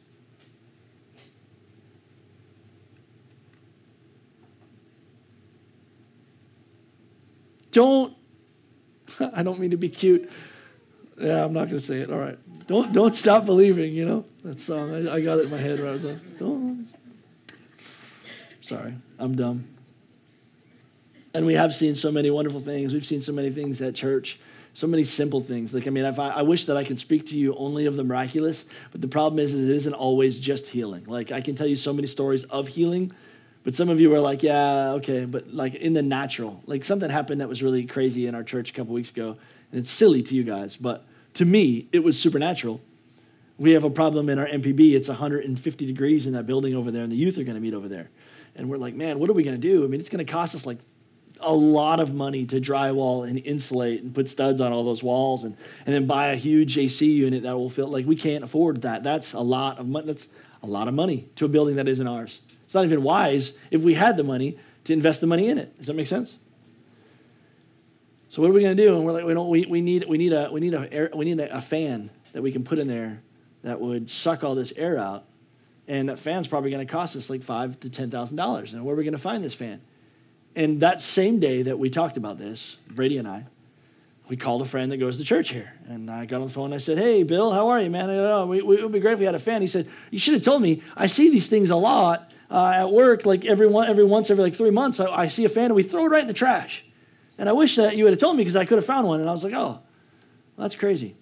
Don't, 7.72 8.16
I 9.34 9.42
don't 9.42 9.60
mean 9.60 9.72
to 9.72 9.78
be 9.78 9.90
cute. 9.90 10.30
Yeah, 11.20 11.44
I'm 11.44 11.54
not 11.54 11.66
going 11.66 11.80
to 11.80 11.86
say 11.86 11.98
it. 11.98 12.12
All 12.12 12.20
right. 12.20 12.38
Don't, 12.68 12.94
don't 12.94 13.16
stop 13.16 13.46
believing, 13.46 13.94
you 13.94 14.06
know, 14.06 14.26
that 14.44 14.60
song. 14.60 14.94
I, 14.94 15.16
I 15.16 15.22
got 15.22 15.40
it 15.40 15.46
in 15.46 15.52
my 15.52 15.58
head 15.58 15.80
where 15.80 15.90
I 15.90 15.92
was 15.92 16.06
like, 16.06 16.40
don't. 16.40 16.88
Sorry, 18.62 18.94
I'm 19.18 19.36
dumb. 19.36 19.68
And 21.34 21.46
we 21.46 21.54
have 21.54 21.74
seen 21.74 21.96
so 21.96 22.12
many 22.12 22.30
wonderful 22.30 22.62
things. 22.62 22.94
We've 22.94 23.06
seen 23.06 23.22
so 23.22 23.32
many 23.32 23.52
things 23.52 23.82
at 23.82 23.96
church 23.96 24.40
so 24.74 24.88
many 24.88 25.04
simple 25.04 25.42
things. 25.42 25.74
Like, 25.74 25.88
I 25.88 25.90
mean, 25.90 26.06
I, 26.06 26.12
I 26.12 26.42
wish 26.42 26.66
that 26.66 26.78
I 26.78 26.84
could 26.84 27.00
speak 27.00 27.26
to 27.28 27.38
you 27.38 27.56
only 27.56 27.86
of 27.86 27.96
the 27.96 28.04
miraculous, 28.04 28.66
but 28.92 29.02
the 29.02 29.08
problem 29.08 29.40
is, 29.40 29.54
is 29.54 29.70
it 29.70 29.76
isn't 29.76 29.94
always 29.94 30.40
just 30.40 30.68
healing. 30.68 31.04
Like, 31.06 31.32
I 31.32 31.42
can 31.42 31.56
tell 31.56 31.68
you 31.68 31.76
so 31.76 31.92
many 31.92 32.08
stories 32.08 32.44
of 32.46 32.68
healing, 32.68 33.12
but 33.64 33.76
some 33.76 33.90
of 33.90 34.00
you 34.00 34.14
are 34.14 34.20
like, 34.20 34.42
yeah, 34.42 34.92
okay, 34.92 35.26
but 35.26 35.54
like 35.54 35.76
in 35.76 35.94
the 35.94 36.02
natural, 36.02 36.62
like 36.66 36.86
something 36.86 37.10
happened 37.10 37.42
that 37.42 37.50
was 37.50 37.62
really 37.62 37.86
crazy 37.86 38.28
in 38.28 38.36
our 38.36 38.44
church 38.44 38.70
a 38.70 38.74
couple 38.74 38.94
weeks 38.94 39.10
ago, 39.10 39.38
and 39.72 39.80
it's 39.80 39.92
silly 39.92 40.24
to 40.24 40.36
you 40.36 40.44
guys, 40.44 40.76
but 40.76 41.06
to 41.36 41.46
me, 41.46 41.88
it 41.92 42.04
was 42.04 42.20
supernatural. 42.20 42.82
We 43.58 43.72
have 43.72 43.84
a 43.84 43.90
problem 43.90 44.30
in 44.30 44.40
our 44.40 44.48
MPB. 44.48 44.94
It's 44.94 45.08
150 45.08 45.86
degrees 45.86 46.28
in 46.28 46.34
that 46.34 46.48
building 46.48 46.76
over 46.76 46.92
there, 46.92 47.04
and 47.04 47.12
the 47.12 47.18
youth 47.18 47.38
are 47.38 47.44
going 47.44 47.56
to 47.56 47.62
meet 47.62 47.74
over 47.74 47.88
there. 47.88 48.10
And 48.56 48.70
we're 48.70 48.78
like, 48.78 48.96
man, 48.96 49.20
what 49.20 49.30
are 49.30 49.34
we 49.34 49.44
going 49.44 49.60
to 49.60 49.62
do? 49.62 49.84
I 49.84 49.88
mean, 49.88 50.00
it's 50.00 50.10
going 50.10 50.26
to 50.26 50.32
cost 50.32 50.56
us 50.56 50.66
like 50.66 50.80
a 51.42 51.54
lot 51.54 52.00
of 52.00 52.14
money 52.14 52.46
to 52.46 52.60
drywall 52.60 53.28
and 53.28 53.40
insulate 53.46 54.02
and 54.02 54.14
put 54.14 54.30
studs 54.30 54.60
on 54.60 54.72
all 54.72 54.84
those 54.84 55.04
walls 55.04 55.44
and, 55.44 55.56
and 55.86 55.96
then 55.96 56.06
buy 56.06 56.28
a 56.28 56.36
huge 56.36 56.78
AC 56.78 57.06
unit 57.06 57.44
that 57.44 57.58
will 57.58 57.70
fill 57.70 57.88
like 57.88 58.06
we 58.06 58.16
can't 58.16 58.44
afford 58.44 58.82
that. 58.82 59.04
That's 59.04 59.34
a 59.34 59.40
lot 59.40 59.80
of 59.80 59.88
money. 59.88 60.08
That's 60.08 60.28
a 60.64 60.68
lot 60.68 60.88
of 60.88 60.94
money 60.94 61.30
to 61.38 61.46
a 61.46 61.48
building 61.48 61.76
that 61.76 61.88
isn't 61.88 62.08
ours. 62.08 62.42
It's 62.66 62.74
not 62.74 62.86
even 62.86 63.04
wise 63.04 63.54
if 63.72 63.82
we 63.82 63.94
had 63.94 64.18
the 64.18 64.24
money 64.24 64.58
to 64.86 64.94
invest 64.94 65.22
the 65.22 65.28
money 65.28 65.50
in 65.50 65.58
it. 65.58 65.78
Does 65.78 65.88
that 65.88 65.96
make 65.96 66.08
sense? 66.08 66.36
So 68.30 68.42
what 68.42 68.52
are 68.52 68.54
we 68.54 68.62
going 68.62 68.78
to 68.78 68.84
do? 68.84 68.96
And 68.96 69.06
we're 69.06 69.12
like, 69.12 69.26
we 69.26 69.34
don't. 69.34 69.50
We, 69.50 69.66
we 69.66 69.82
need 69.82 70.06
we 70.08 70.18
need 70.18 70.34
a 70.34 70.50
we 70.52 70.60
need 70.60 70.74
a 70.74 71.10
we 71.16 71.26
need 71.26 71.40
a, 71.40 71.58
a 71.58 71.62
fan 71.62 72.12
that 72.34 72.42
we 72.42 72.52
can 72.52 72.64
put 72.64 72.78
in 72.78 72.88
there 72.88 73.22
that 73.64 73.82
would 73.82 74.10
suck 74.10 74.44
all 74.44 74.56
this 74.56 74.72
air 74.76 74.98
out, 74.98 75.26
and 75.88 76.10
that 76.10 76.20
fan's 76.20 76.48
probably 76.48 76.70
going 76.70 76.86
to 76.86 76.92
cost 76.92 77.16
us 77.16 77.30
like 77.30 77.44
five 77.44 77.80
to 77.80 77.90
ten 77.90 78.12
thousand 78.12 78.38
dollars. 78.38 78.74
And 78.74 78.86
where 78.86 78.94
are 78.94 78.98
we 78.98 79.04
going 79.04 79.14
to 79.14 79.18
find 79.18 79.44
this 79.44 79.56
fan? 79.56 79.82
And 80.56 80.80
that 80.82 81.02
same 81.02 81.40
day 81.40 81.64
that 81.64 81.78
we 81.78 81.90
talked 81.90 82.18
about 82.18 82.38
this, 82.38 82.78
Brady 82.90 83.18
and 83.18 83.28
I, 83.28 83.46
we 84.28 84.38
called 84.38 84.62
a 84.62 84.66
friend 84.66 84.92
that 84.92 84.98
goes 84.98 85.18
to 85.18 85.24
church 85.24 85.50
here. 85.50 85.74
And 85.88 86.10
I 86.10 86.26
got 86.26 86.42
on 86.42 86.48
the 86.48 86.54
phone 86.54 86.66
and 86.66 86.76
I 86.76 86.78
said, 86.78 86.98
Hey, 86.98 87.24
Bill, 87.24 87.52
how 87.52 87.70
are 87.70 87.82
you, 87.82 87.90
man? 87.90 88.10
Oh, 88.10 88.46
we, 88.46 88.62
we, 88.62 88.78
it 88.78 88.84
would 88.84 88.92
be 88.92 89.00
great 89.00 89.14
if 89.14 89.20
we 89.20 89.26
had 89.26 89.36
a 89.36 89.40
fan. 89.40 89.62
He 89.62 89.68
said, 89.68 89.88
You 90.12 90.20
should 90.20 90.36
have 90.36 90.44
told 90.44 90.62
me. 90.62 90.84
I 90.96 91.08
see 91.08 91.30
these 91.30 91.50
things 91.50 91.72
a 91.72 91.76
lot 91.76 92.32
uh, 92.52 92.72
at 92.76 92.92
work, 92.92 93.26
like 93.26 93.46
every, 93.46 93.68
one, 93.68 93.90
every 93.90 94.04
once, 94.04 94.30
every 94.30 94.44
like 94.44 94.56
three 94.56 94.70
months, 94.70 95.00
I, 95.00 95.06
I 95.06 95.28
see 95.28 95.46
a 95.46 95.50
fan 95.50 95.66
and 95.66 95.76
we 95.76 95.84
throw 95.84 96.06
it 96.06 96.10
right 96.10 96.22
in 96.22 96.28
the 96.28 96.34
trash. 96.34 96.84
And 97.40 97.50
I 97.50 97.54
wish 97.54 97.78
that 97.78 97.98
you 97.98 98.04
would 98.04 98.12
have 98.12 98.20
told 98.20 98.36
me 98.36 98.44
because 98.44 98.56
I 98.56 98.66
could 98.66 98.78
have 98.78 98.86
found 98.86 99.08
one. 99.08 99.22
And 99.22 99.30
I 99.30 99.32
was 99.32 99.44
like, 99.44 99.54
Oh, 99.54 99.68
well, 99.68 99.82
that's 100.58 100.76
crazy. 100.76 101.16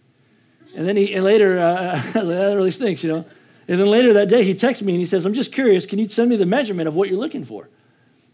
And 0.75 0.85
then 0.85 0.97
he, 0.97 1.13
and 1.13 1.23
later, 1.23 1.57
uh, 1.57 2.01
that 2.13 2.53
really 2.55 2.71
stinks, 2.71 3.03
you 3.03 3.11
know. 3.11 3.25
And 3.69 3.79
then 3.79 3.87
later 3.87 4.13
that 4.13 4.27
day, 4.27 4.43
he 4.43 4.53
texts 4.53 4.83
me 4.83 4.93
and 4.93 4.99
he 4.99 5.05
says, 5.05 5.25
I'm 5.25 5.33
just 5.33 5.51
curious, 5.51 5.85
can 5.85 5.99
you 5.99 6.09
send 6.09 6.29
me 6.29 6.35
the 6.35 6.45
measurement 6.45 6.87
of 6.87 6.95
what 6.95 7.09
you're 7.09 7.19
looking 7.19 7.45
for? 7.45 7.69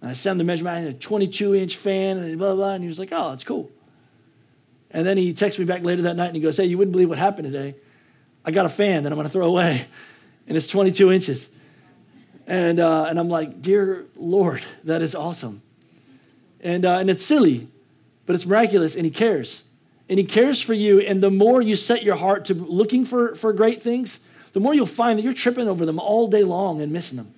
And 0.02 0.10
I 0.10 0.14
sent 0.14 0.34
him 0.34 0.38
the 0.40 0.44
measurement. 0.46 0.78
I 0.78 0.80
had 0.82 0.94
a 0.94 0.98
22 0.98 1.56
inch 1.56 1.78
fan 1.78 2.18
and 2.18 2.38
blah, 2.38 2.56
blah. 2.56 2.72
And 2.72 2.84
he 2.84 2.88
was 2.88 3.00
like, 3.00 3.10
oh, 3.12 3.30
that's 3.30 3.44
cool. 3.44 3.70
And 4.92 5.06
then 5.06 5.18
he 5.18 5.34
texts 5.34 5.60
me 5.60 5.66
back 5.66 5.84
later 5.84 6.04
that 6.04 6.16
night 6.16 6.28
and 6.28 6.36
he 6.36 6.42
goes, 6.42 6.56
hey, 6.58 6.66
you 6.66 6.78
wouldn't 6.78 6.94
believe 6.94 7.10
what 7.10 7.18
happened 7.18 7.52
today. 7.52 7.76
I 8.46 8.52
got 8.52 8.66
a 8.66 8.70
fan 8.70 9.04
that 9.04 9.12
I'm 9.12 9.18
going 9.18 9.28
to 9.28 9.32
throw 9.32 9.48
away, 9.48 9.88
and 10.48 10.58
it's 10.58 10.68
22 10.68 11.12
inches. 11.12 11.48
And, 12.46 12.80
uh, 12.80 13.06
and 13.06 13.18
I'm 13.18 13.30
like, 13.30 13.62
dear 13.62 14.06
Lord, 14.18 14.64
that 14.84 15.02
is 15.02 15.16
awesome. 15.16 15.62
And, 16.60 16.86
uh, 16.86 16.98
and 17.00 17.10
it's 17.10 17.24
silly, 17.24 17.70
but 18.26 18.36
it's 18.36 18.46
miraculous, 18.46 18.96
and 18.96 19.06
He 19.06 19.12
cares. 19.12 19.64
And 20.10 20.20
He 20.20 20.26
cares 20.26 20.62
for 20.62 20.74
you. 20.74 21.00
And 21.02 21.22
the 21.22 21.32
more 21.32 21.62
you 21.62 21.76
set 21.76 22.04
your 22.04 22.16
heart 22.16 22.46
to 22.46 22.54
looking 22.54 23.06
for, 23.06 23.36
for 23.36 23.54
great 23.54 23.82
things, 23.82 24.20
the 24.54 24.60
more 24.60 24.74
you'll 24.74 24.86
find 24.86 25.18
that 25.18 25.24
you're 25.24 25.34
tripping 25.34 25.68
over 25.68 25.86
them 25.86 26.00
all 26.00 26.28
day 26.28 26.44
long 26.44 26.82
and 26.82 26.92
missing 26.92 27.18
them. 27.18 27.34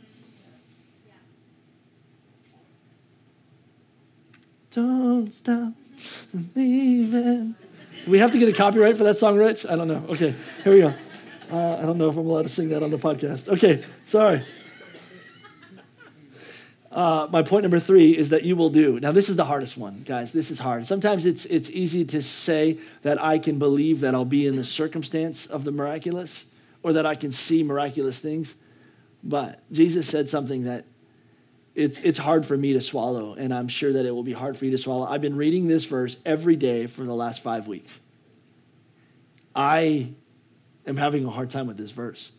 Don't 4.72 5.34
stop 5.34 5.72
believing. 6.54 7.56
We 8.08 8.20
have 8.20 8.32
to 8.32 8.38
get 8.38 8.50
a 8.50 8.54
copyright 8.54 8.98
for 8.98 9.06
that 9.06 9.18
song, 9.18 9.38
Rich? 9.38 9.66
I 9.66 9.78
don't 9.78 9.88
know. 9.88 10.04
Okay, 10.10 10.36
here 10.64 10.74
we 10.74 10.82
go. 10.82 10.94
Uh, 11.50 11.78
I 11.78 11.84
don't 11.84 11.98
know 11.98 12.10
if 12.10 12.18
I'm 12.18 12.28
allowed 12.28 12.44
to 12.44 12.50
sing 12.50 12.70
that 12.70 12.84
on 12.84 12.90
the 12.90 12.98
podcast. 12.98 13.48
Okay, 13.48 13.86
sorry. 14.08 14.44
Uh, 16.96 17.28
my 17.30 17.44
point 17.44 17.62
number 17.62 17.78
three 17.78 18.18
is 18.18 18.30
that 18.30 18.44
you 18.44 18.56
will 18.56 18.70
do. 18.70 19.02
Now, 19.02 19.12
this 19.12 19.28
is 19.28 19.36
the 19.36 19.44
hardest 19.44 19.76
one, 19.76 20.04
guys. 20.08 20.32
This 20.32 20.50
is 20.50 20.58
hard. 20.58 20.86
Sometimes 20.86 21.26
it's, 21.26 21.44
it's 21.46 21.70
easy 21.70 22.06
to 22.06 22.22
say 22.22 22.80
that 23.02 23.22
I 23.22 23.38
can 23.38 23.60
believe 23.60 24.00
that 24.00 24.16
I'll 24.16 24.24
be 24.24 24.48
in 24.48 24.56
the 24.56 24.64
circumstance 24.64 25.46
of 25.48 25.66
the 25.66 25.74
miraculous 25.74 26.46
or 26.84 26.94
that 26.94 27.06
I 27.06 27.14
can 27.14 27.34
see 27.34 27.64
miraculous 27.64 28.20
things. 28.20 28.56
But 29.26 29.60
Jesus 29.74 30.08
said 30.08 30.30
something 30.30 30.64
that 30.64 30.86
it's, 31.74 31.98
it's 31.98 32.18
hard 32.18 32.46
for 32.46 32.56
me 32.56 32.72
to 32.72 32.80
swallow, 32.80 33.34
and 33.34 33.54
I'm 33.54 33.68
sure 33.68 33.92
that 33.92 34.06
it 34.06 34.12
will 34.12 34.24
be 34.24 34.32
hard 34.32 34.56
for 34.56 34.64
you 34.64 34.72
to 34.72 34.78
swallow. 34.78 35.06
I've 35.06 35.20
been 35.20 35.36
reading 35.36 35.68
this 35.68 35.84
verse 35.84 36.16
every 36.26 36.56
day 36.56 36.88
for 36.88 37.04
the 37.04 37.14
last 37.14 37.44
five 37.44 37.68
weeks. 37.68 37.92
I 39.54 40.14
am 40.88 40.96
having 40.96 41.26
a 41.26 41.30
hard 41.30 41.50
time 41.50 41.68
with 41.68 41.76
this 41.76 41.92
verse, 41.92 42.32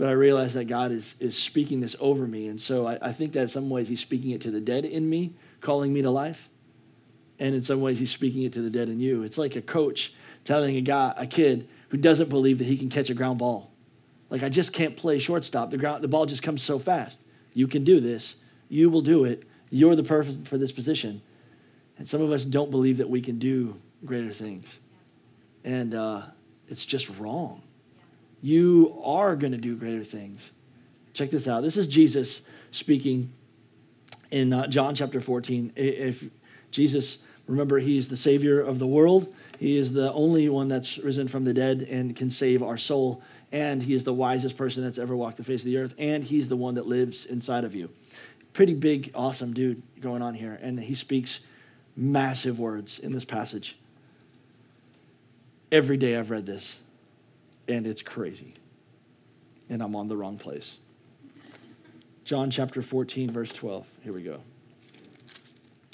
but 0.00 0.08
I 0.08 0.12
realize 0.12 0.54
that 0.54 0.64
God 0.64 0.92
is, 0.92 1.14
is 1.20 1.36
speaking 1.36 1.78
this 1.78 1.94
over 2.00 2.26
me, 2.26 2.48
and 2.48 2.58
so 2.58 2.86
I, 2.86 2.98
I 3.02 3.12
think 3.12 3.34
that 3.34 3.42
in 3.42 3.48
some 3.48 3.68
ways 3.68 3.86
He's 3.86 4.00
speaking 4.00 4.30
it 4.30 4.40
to 4.40 4.50
the 4.50 4.58
dead 4.58 4.86
in 4.86 5.06
me, 5.06 5.34
calling 5.60 5.92
me 5.92 6.00
to 6.00 6.10
life, 6.10 6.48
and 7.38 7.54
in 7.54 7.62
some 7.62 7.82
ways 7.82 7.98
He's 7.98 8.10
speaking 8.10 8.44
it 8.44 8.54
to 8.54 8.62
the 8.62 8.70
dead 8.70 8.88
in 8.88 8.98
you. 8.98 9.24
It's 9.24 9.36
like 9.36 9.56
a 9.56 9.60
coach 9.60 10.14
telling 10.42 10.76
a 10.76 10.80
guy, 10.80 11.12
a 11.18 11.26
kid 11.26 11.68
who 11.90 11.98
doesn't 11.98 12.30
believe 12.30 12.56
that 12.56 12.66
he 12.66 12.78
can 12.78 12.88
catch 12.88 13.10
a 13.10 13.14
ground 13.14 13.40
ball. 13.40 13.72
Like, 14.30 14.42
I 14.42 14.48
just 14.48 14.72
can't 14.72 14.96
play 14.96 15.18
shortstop. 15.18 15.70
The, 15.70 15.76
ground, 15.76 16.02
the 16.02 16.08
ball 16.08 16.24
just 16.24 16.42
comes 16.42 16.62
so 16.62 16.78
fast. 16.78 17.20
You 17.52 17.68
can 17.68 17.84
do 17.84 18.00
this. 18.00 18.36
You 18.70 18.88
will 18.88 19.02
do 19.02 19.24
it. 19.24 19.42
You're 19.68 19.96
the 19.96 20.02
person 20.02 20.46
for 20.46 20.56
this 20.56 20.72
position. 20.72 21.20
And 21.98 22.08
some 22.08 22.22
of 22.22 22.32
us 22.32 22.46
don't 22.46 22.70
believe 22.70 22.96
that 22.96 23.10
we 23.10 23.20
can 23.20 23.38
do 23.38 23.76
greater 24.06 24.32
things. 24.32 24.66
And 25.64 25.92
uh, 25.92 26.22
it's 26.68 26.86
just 26.86 27.10
wrong. 27.18 27.60
You 28.42 29.00
are 29.04 29.36
going 29.36 29.52
to 29.52 29.58
do 29.58 29.76
greater 29.76 30.04
things. 30.04 30.50
Check 31.12 31.30
this 31.30 31.46
out. 31.46 31.62
This 31.62 31.76
is 31.76 31.86
Jesus 31.86 32.42
speaking 32.70 33.30
in 34.30 34.52
uh, 34.52 34.66
John 34.68 34.94
chapter 34.94 35.20
14. 35.20 35.72
If 35.76 36.24
Jesus, 36.70 37.18
remember, 37.46 37.78
he's 37.78 38.08
the 38.08 38.16
Savior 38.16 38.60
of 38.60 38.78
the 38.78 38.86
world. 38.86 39.34
He 39.58 39.76
is 39.76 39.92
the 39.92 40.12
only 40.12 40.48
one 40.48 40.68
that's 40.68 40.98
risen 40.98 41.28
from 41.28 41.44
the 41.44 41.52
dead 41.52 41.82
and 41.90 42.16
can 42.16 42.30
save 42.30 42.62
our 42.62 42.78
soul. 42.78 43.22
And 43.52 43.82
he 43.82 43.94
is 43.94 44.04
the 44.04 44.14
wisest 44.14 44.56
person 44.56 44.82
that's 44.82 44.98
ever 44.98 45.16
walked 45.16 45.36
the 45.36 45.44
face 45.44 45.60
of 45.60 45.66
the 45.66 45.76
earth. 45.76 45.94
And 45.98 46.24
he's 46.24 46.48
the 46.48 46.56
one 46.56 46.74
that 46.76 46.86
lives 46.86 47.26
inside 47.26 47.64
of 47.64 47.74
you. 47.74 47.90
Pretty 48.52 48.74
big, 48.74 49.10
awesome 49.14 49.52
dude 49.52 49.82
going 50.00 50.22
on 50.22 50.34
here. 50.34 50.58
And 50.62 50.78
he 50.78 50.94
speaks 50.94 51.40
massive 51.96 52.58
words 52.58 53.00
in 53.00 53.12
this 53.12 53.24
passage. 53.24 53.76
Every 55.72 55.96
day 55.96 56.16
I've 56.16 56.30
read 56.30 56.46
this, 56.46 56.78
and 57.70 57.86
it's 57.86 58.02
crazy. 58.02 58.54
And 59.68 59.82
I'm 59.82 59.94
on 59.94 60.08
the 60.08 60.16
wrong 60.16 60.36
place. 60.36 60.76
John 62.24 62.50
chapter 62.50 62.82
14, 62.82 63.30
verse 63.30 63.52
12. 63.52 63.86
Here 64.02 64.12
we 64.12 64.22
go. 64.22 64.40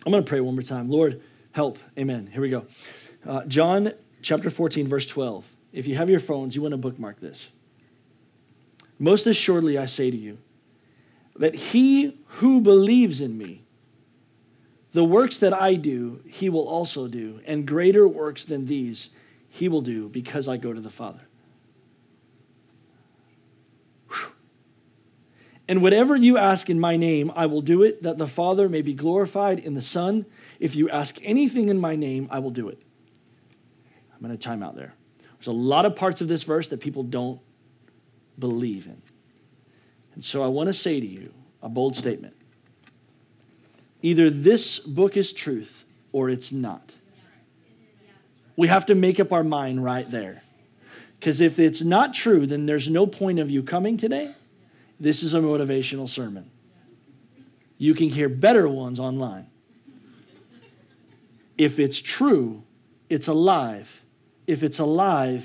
I'm 0.04 0.12
going 0.12 0.24
to 0.24 0.28
pray 0.28 0.40
one 0.40 0.54
more 0.54 0.62
time. 0.62 0.88
Lord, 0.88 1.22
help. 1.52 1.78
Amen. 1.98 2.28
Here 2.32 2.40
we 2.40 2.50
go. 2.50 2.64
Uh, 3.26 3.44
John 3.44 3.92
chapter 4.22 4.50
14, 4.50 4.88
verse 4.88 5.06
12. 5.06 5.44
If 5.72 5.86
you 5.86 5.96
have 5.96 6.08
your 6.08 6.20
phones, 6.20 6.54
you 6.54 6.62
want 6.62 6.72
to 6.72 6.78
bookmark 6.78 7.20
this. 7.20 7.48
Most 8.98 9.26
assuredly, 9.26 9.76
I 9.78 9.86
say 9.86 10.10
to 10.10 10.16
you 10.16 10.38
that 11.36 11.54
he 11.54 12.18
who 12.26 12.60
believes 12.60 13.20
in 13.20 13.36
me, 13.36 13.62
the 14.92 15.04
works 15.04 15.38
that 15.38 15.52
I 15.52 15.74
do, 15.74 16.22
he 16.26 16.48
will 16.48 16.66
also 16.66 17.06
do, 17.08 17.40
and 17.44 17.66
greater 17.66 18.08
works 18.08 18.44
than 18.44 18.64
these 18.64 19.10
he 19.50 19.68
will 19.68 19.82
do 19.82 20.08
because 20.08 20.48
I 20.48 20.56
go 20.56 20.72
to 20.72 20.80
the 20.80 20.90
Father. 20.90 21.25
And 25.68 25.82
whatever 25.82 26.14
you 26.14 26.38
ask 26.38 26.70
in 26.70 26.78
my 26.78 26.96
name, 26.96 27.32
I 27.34 27.46
will 27.46 27.60
do 27.60 27.82
it, 27.82 28.02
that 28.04 28.18
the 28.18 28.28
Father 28.28 28.68
may 28.68 28.82
be 28.82 28.94
glorified 28.94 29.58
in 29.58 29.74
the 29.74 29.82
Son. 29.82 30.24
If 30.60 30.76
you 30.76 30.88
ask 30.90 31.18
anything 31.22 31.68
in 31.68 31.78
my 31.78 31.96
name, 31.96 32.28
I 32.30 32.38
will 32.38 32.52
do 32.52 32.68
it. 32.68 32.80
I'm 34.14 34.20
going 34.20 34.36
to 34.36 34.42
time 34.42 34.62
out 34.62 34.76
there. 34.76 34.94
There's 35.38 35.48
a 35.48 35.52
lot 35.52 35.84
of 35.84 35.96
parts 35.96 36.20
of 36.20 36.28
this 36.28 36.44
verse 36.44 36.68
that 36.68 36.80
people 36.80 37.02
don't 37.02 37.40
believe 38.38 38.86
in. 38.86 39.00
And 40.14 40.24
so 40.24 40.42
I 40.42 40.46
want 40.46 40.68
to 40.68 40.72
say 40.72 41.00
to 41.00 41.06
you 41.06 41.32
a 41.62 41.68
bold 41.68 41.96
statement. 41.96 42.34
Either 44.02 44.30
this 44.30 44.78
book 44.78 45.16
is 45.16 45.32
truth 45.32 45.84
or 46.12 46.30
it's 46.30 46.52
not. 46.52 46.92
We 48.56 48.68
have 48.68 48.86
to 48.86 48.94
make 48.94 49.18
up 49.18 49.32
our 49.32 49.44
mind 49.44 49.84
right 49.84 50.08
there. 50.08 50.42
Because 51.18 51.40
if 51.40 51.58
it's 51.58 51.82
not 51.82 52.14
true, 52.14 52.46
then 52.46 52.66
there's 52.66 52.88
no 52.88 53.06
point 53.06 53.40
of 53.40 53.50
you 53.50 53.62
coming 53.62 53.96
today 53.96 54.34
this 54.98 55.22
is 55.22 55.34
a 55.34 55.38
motivational 55.38 56.08
sermon. 56.08 56.50
You 57.78 57.94
can 57.94 58.08
hear 58.08 58.28
better 58.28 58.68
ones 58.68 58.98
online. 58.98 59.46
If 61.58 61.78
it's 61.78 61.98
true, 61.98 62.62
it's 63.08 63.28
alive. 63.28 63.88
If 64.46 64.62
it's 64.62 64.78
alive, 64.78 65.44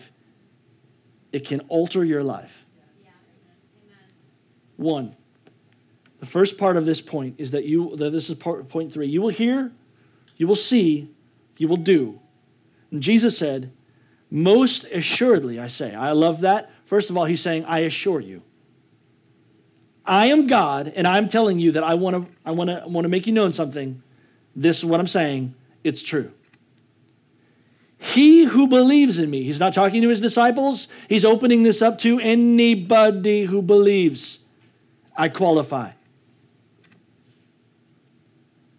it 1.31 1.45
can 1.45 1.61
alter 1.61 2.03
your 2.03 2.23
life. 2.23 2.53
One, 4.77 5.15
the 6.19 6.25
first 6.25 6.57
part 6.57 6.77
of 6.77 6.85
this 6.85 7.01
point 7.01 7.35
is 7.37 7.51
that 7.51 7.65
you, 7.65 7.95
that 7.97 8.11
this 8.11 8.29
is 8.29 8.35
part, 8.35 8.67
point 8.69 8.91
three. 8.91 9.07
You 9.07 9.21
will 9.21 9.29
hear, 9.29 9.71
you 10.37 10.47
will 10.47 10.55
see, 10.55 11.09
you 11.57 11.67
will 11.67 11.77
do. 11.77 12.19
And 12.91 13.01
Jesus 13.01 13.37
said, 13.37 13.71
Most 14.29 14.85
assuredly, 14.85 15.59
I 15.59 15.67
say. 15.67 15.93
I 15.93 16.11
love 16.11 16.41
that. 16.41 16.71
First 16.85 17.09
of 17.09 17.17
all, 17.17 17.25
he's 17.25 17.41
saying, 17.41 17.65
I 17.65 17.79
assure 17.79 18.19
you. 18.19 18.41
I 20.11 20.25
am 20.25 20.45
God, 20.45 20.91
and 20.93 21.07
I'm 21.07 21.29
telling 21.29 21.57
you 21.57 21.71
that 21.71 21.85
I 21.85 21.93
want 21.93 22.17
to 22.17 22.31
I 22.45 22.51
want 22.51 22.69
to 22.69 22.83
want 22.85 23.05
to 23.05 23.09
make 23.09 23.25
you 23.27 23.31
known 23.31 23.53
something. 23.53 24.03
This 24.57 24.79
is 24.79 24.83
what 24.83 24.99
I'm 24.99 25.07
saying. 25.07 25.55
It's 25.85 26.03
true. 26.03 26.29
He 27.97 28.43
who 28.43 28.67
believes 28.67 29.19
in 29.19 29.29
me, 29.29 29.43
he's 29.43 29.59
not 29.59 29.73
talking 29.73 30.01
to 30.01 30.09
his 30.09 30.19
disciples, 30.19 30.89
he's 31.07 31.23
opening 31.23 31.63
this 31.63 31.81
up 31.81 31.97
to 31.99 32.19
anybody 32.19 33.45
who 33.45 33.61
believes. 33.61 34.39
I 35.15 35.29
qualify. 35.29 35.91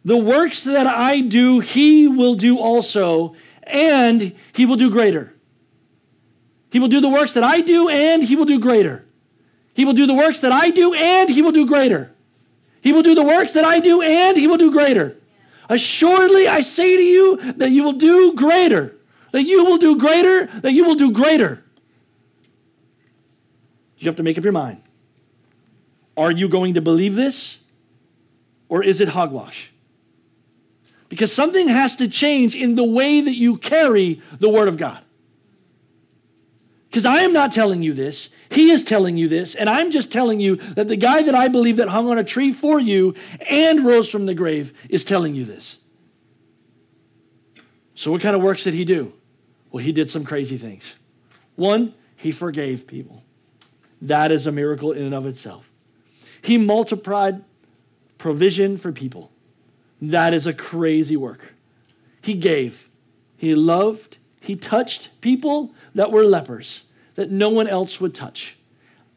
The 0.04 0.18
works 0.18 0.64
that 0.64 0.86
I 0.86 1.22
do, 1.22 1.60
he 1.60 2.08
will 2.08 2.34
do 2.34 2.58
also, 2.58 3.36
and 3.62 4.34
he 4.52 4.66
will 4.66 4.76
do 4.76 4.90
greater. 4.90 5.32
He 6.68 6.78
will 6.78 6.88
do 6.88 7.00
the 7.00 7.08
works 7.08 7.32
that 7.32 7.44
I 7.44 7.62
do, 7.62 7.88
and 7.88 8.22
he 8.22 8.36
will 8.36 8.44
do 8.44 8.58
greater. 8.60 9.06
He 9.74 9.84
will 9.84 9.94
do 9.94 10.06
the 10.06 10.14
works 10.14 10.40
that 10.40 10.52
I 10.52 10.70
do, 10.70 10.94
and 10.94 11.30
he 11.30 11.42
will 11.42 11.52
do 11.52 11.66
greater. 11.66 12.12
He 12.82 12.92
will 12.92 13.02
do 13.02 13.14
the 13.14 13.22
works 13.22 13.52
that 13.52 13.64
I 13.64 13.80
do, 13.80 14.02
and 14.02 14.36
he 14.36 14.46
will 14.46 14.58
do 14.58 14.70
greater. 14.70 15.16
Assuredly, 15.68 16.48
I 16.48 16.60
say 16.60 16.96
to 16.96 17.02
you 17.02 17.52
that 17.54 17.70
you 17.70 17.82
will 17.82 17.92
do 17.92 18.34
greater. 18.34 18.96
That 19.30 19.44
you 19.44 19.64
will 19.64 19.78
do 19.78 19.96
greater, 19.96 20.46
that 20.60 20.72
you 20.72 20.84
will 20.84 20.94
do 20.94 21.12
greater. 21.12 21.62
You 23.98 24.06
have 24.06 24.16
to 24.16 24.22
make 24.22 24.36
up 24.36 24.44
your 24.44 24.52
mind. 24.52 24.82
Are 26.16 26.30
you 26.30 26.48
going 26.48 26.74
to 26.74 26.80
believe 26.80 27.14
this? 27.14 27.56
Or 28.68 28.82
is 28.82 29.00
it 29.00 29.08
hogwash? 29.08 29.70
Because 31.08 31.32
something 31.32 31.68
has 31.68 31.96
to 31.96 32.08
change 32.08 32.54
in 32.54 32.74
the 32.74 32.84
way 32.84 33.20
that 33.20 33.34
you 33.34 33.56
carry 33.58 34.20
the 34.38 34.48
Word 34.48 34.68
of 34.68 34.76
God. 34.76 34.98
Because 36.88 37.04
I 37.06 37.20
am 37.20 37.32
not 37.32 37.52
telling 37.52 37.82
you 37.82 37.94
this. 37.94 38.28
He 38.52 38.70
is 38.70 38.84
telling 38.84 39.16
you 39.16 39.28
this. 39.28 39.54
And 39.54 39.68
I'm 39.68 39.90
just 39.90 40.12
telling 40.12 40.38
you 40.38 40.56
that 40.74 40.86
the 40.86 40.96
guy 40.96 41.22
that 41.22 41.34
I 41.34 41.48
believe 41.48 41.76
that 41.76 41.88
hung 41.88 42.10
on 42.10 42.18
a 42.18 42.24
tree 42.24 42.52
for 42.52 42.78
you 42.78 43.14
and 43.48 43.84
rose 43.84 44.10
from 44.10 44.26
the 44.26 44.34
grave 44.34 44.74
is 44.90 45.04
telling 45.04 45.34
you 45.34 45.46
this. 45.46 45.78
So, 47.94 48.12
what 48.12 48.20
kind 48.20 48.36
of 48.36 48.42
works 48.42 48.64
did 48.64 48.74
he 48.74 48.84
do? 48.84 49.12
Well, 49.70 49.82
he 49.82 49.90
did 49.90 50.10
some 50.10 50.24
crazy 50.24 50.58
things. 50.58 50.94
One, 51.56 51.94
he 52.16 52.30
forgave 52.30 52.86
people. 52.86 53.22
That 54.02 54.30
is 54.30 54.46
a 54.46 54.52
miracle 54.52 54.92
in 54.92 55.04
and 55.04 55.14
of 55.14 55.26
itself. 55.26 55.70
He 56.42 56.58
multiplied 56.58 57.42
provision 58.18 58.76
for 58.76 58.92
people. 58.92 59.30
That 60.02 60.34
is 60.34 60.46
a 60.46 60.52
crazy 60.52 61.16
work. 61.16 61.40
He 62.20 62.34
gave, 62.34 62.86
he 63.36 63.54
loved, 63.54 64.18
he 64.40 64.56
touched 64.56 65.08
people 65.22 65.72
that 65.94 66.10
were 66.10 66.24
lepers 66.24 66.82
that 67.14 67.30
no 67.30 67.50
one 67.50 67.68
else 67.68 68.00
would 68.00 68.14
touch. 68.14 68.56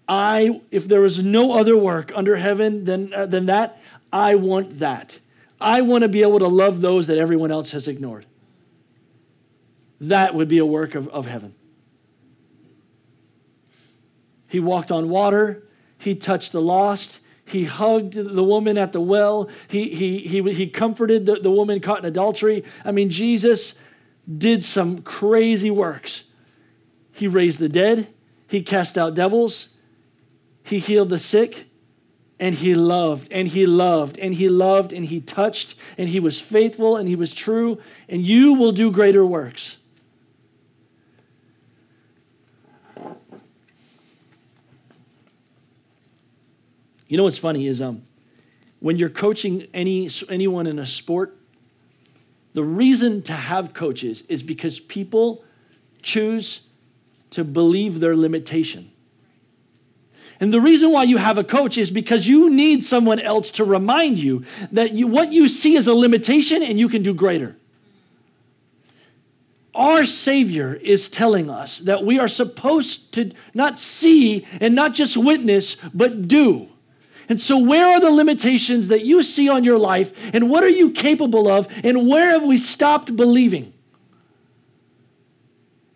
I, 0.07 0.61
if 0.71 0.87
there 0.87 1.01
was 1.01 1.23
no 1.23 1.53
other 1.53 1.77
work 1.77 2.11
under 2.15 2.35
heaven 2.35 2.85
than, 2.85 3.13
uh, 3.13 3.25
than 3.25 3.47
that, 3.47 3.79
I 4.13 4.35
want 4.35 4.79
that. 4.79 5.17
I 5.59 5.81
want 5.81 6.03
to 6.03 6.07
be 6.07 6.21
able 6.21 6.39
to 6.39 6.47
love 6.47 6.81
those 6.81 7.07
that 7.07 7.17
everyone 7.17 7.51
else 7.51 7.71
has 7.71 7.87
ignored. 7.87 8.25
That 10.01 10.35
would 10.35 10.47
be 10.47 10.59
a 10.59 10.65
work 10.65 10.95
of, 10.95 11.07
of 11.07 11.25
heaven. 11.25 11.55
He 14.47 14.59
walked 14.59 14.91
on 14.91 15.09
water. 15.09 15.63
He 15.97 16.15
touched 16.15 16.51
the 16.51 16.61
lost. 16.61 17.19
He 17.45 17.63
hugged 17.63 18.13
the 18.13 18.43
woman 18.43 18.77
at 18.77 18.91
the 18.91 19.01
well. 19.01 19.49
He, 19.67 19.89
he, 19.89 20.19
he, 20.19 20.53
he 20.53 20.67
comforted 20.67 21.25
the, 21.25 21.35
the 21.35 21.51
woman 21.51 21.79
caught 21.79 21.99
in 21.99 22.05
adultery. 22.05 22.63
I 22.83 22.91
mean, 22.91 23.09
Jesus 23.09 23.75
did 24.37 24.63
some 24.63 25.01
crazy 25.01 25.71
works. 25.71 26.23
He 27.15 27.29
raised 27.29 27.59
the 27.59 27.69
dead, 27.69 28.09
he 28.49 28.61
cast 28.61 28.97
out 28.97 29.15
devils, 29.15 29.69
he 30.63 30.79
healed 30.79 31.07
the 31.07 31.17
sick, 31.17 31.65
and 32.41 32.53
he 32.53 32.75
loved, 32.75 33.29
and 33.31 33.47
he 33.47 33.65
loved, 33.65 34.19
and 34.19 34.33
he 34.33 34.49
loved, 34.49 34.91
and 34.91 35.05
he 35.05 35.21
touched, 35.21 35.75
and 35.97 36.09
he 36.09 36.19
was 36.19 36.41
faithful, 36.41 36.97
and 36.97 37.07
he 37.07 37.15
was 37.15 37.33
true, 37.33 37.79
and 38.09 38.27
you 38.27 38.55
will 38.55 38.73
do 38.73 38.91
greater 38.91 39.25
works. 39.25 39.77
You 47.07 47.15
know 47.15 47.23
what's 47.23 47.37
funny 47.37 47.67
is 47.67 47.81
um, 47.81 48.03
when 48.81 48.97
you're 48.97 49.07
coaching 49.07 49.67
any 49.73 50.09
anyone 50.27 50.67
in 50.67 50.79
a 50.79 50.85
sport, 50.85 51.37
the 52.51 52.63
reason 52.63 53.21
to 53.21 53.31
have 53.31 53.73
coaches 53.73 54.23
is 54.27 54.43
because 54.43 54.81
people 54.81 55.45
choose 56.01 56.59
to 57.35 57.43
believe 57.43 57.99
their 57.99 58.15
limitation. 58.15 58.89
And 60.39 60.53
the 60.53 60.61
reason 60.61 60.91
why 60.91 61.03
you 61.03 61.17
have 61.17 61.37
a 61.37 61.43
coach 61.43 61.77
is 61.77 61.91
because 61.91 62.27
you 62.27 62.49
need 62.49 62.83
someone 62.83 63.19
else 63.19 63.51
to 63.51 63.63
remind 63.63 64.17
you 64.17 64.45
that 64.71 64.93
you, 64.93 65.07
what 65.07 65.31
you 65.31 65.47
see 65.47 65.75
is 65.75 65.87
a 65.87 65.93
limitation 65.93 66.63
and 66.63 66.79
you 66.79 66.89
can 66.89 67.03
do 67.03 67.13
greater. 67.13 67.55
Our 69.73 70.05
Savior 70.05 70.75
is 70.75 71.09
telling 71.09 71.49
us 71.49 71.79
that 71.79 72.05
we 72.05 72.19
are 72.19 72.29
supposed 72.29 73.11
to 73.13 73.31
not 73.53 73.79
see 73.79 74.45
and 74.61 74.73
not 74.73 74.93
just 74.93 75.17
witness, 75.17 75.75
but 75.93 76.29
do. 76.29 76.69
And 77.27 77.39
so, 77.39 77.57
where 77.57 77.85
are 77.87 77.99
the 77.99 78.11
limitations 78.11 78.87
that 78.89 79.03
you 79.03 79.23
see 79.23 79.49
on 79.49 79.63
your 79.63 79.79
life, 79.79 80.13
and 80.31 80.49
what 80.49 80.63
are 80.63 80.69
you 80.69 80.91
capable 80.91 81.49
of, 81.49 81.67
and 81.83 82.07
where 82.07 82.29
have 82.29 82.43
we 82.43 82.57
stopped 82.57 83.15
believing? 83.15 83.73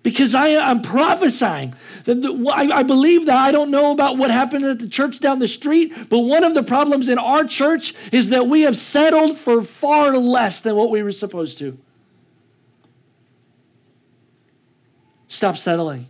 Because 0.02 0.34
I, 0.34 0.50
am 0.50 0.82
prophesying. 0.82 1.76
That 2.06 2.22
the, 2.22 2.34
I, 2.54 2.80
I 2.80 2.84
believe 2.84 3.26
that 3.26 3.36
I 3.36 3.52
don't 3.52 3.70
know 3.70 3.92
about 3.92 4.18
what 4.18 4.32
happened 4.32 4.66
at 4.66 4.80
the 4.80 4.88
church 4.88 5.20
down 5.20 5.40
the 5.40 5.48
street, 5.48 5.94
but 6.10 6.20
one 6.20 6.44
of 6.44 6.54
the 6.54 6.64
problems 6.64 7.10
in 7.10 7.18
our 7.18 7.44
church 7.44 7.94
is 8.12 8.30
that 8.30 8.48
we 8.48 8.62
have 8.62 8.78
settled 8.78 9.38
for 9.38 9.62
far 9.64 10.16
less 10.18 10.62
than 10.62 10.76
what 10.76 10.90
we 10.90 11.04
were 11.04 11.12
supposed 11.12 11.58
to. 11.60 11.78
Stop 15.28 15.58
settling. 15.58 16.08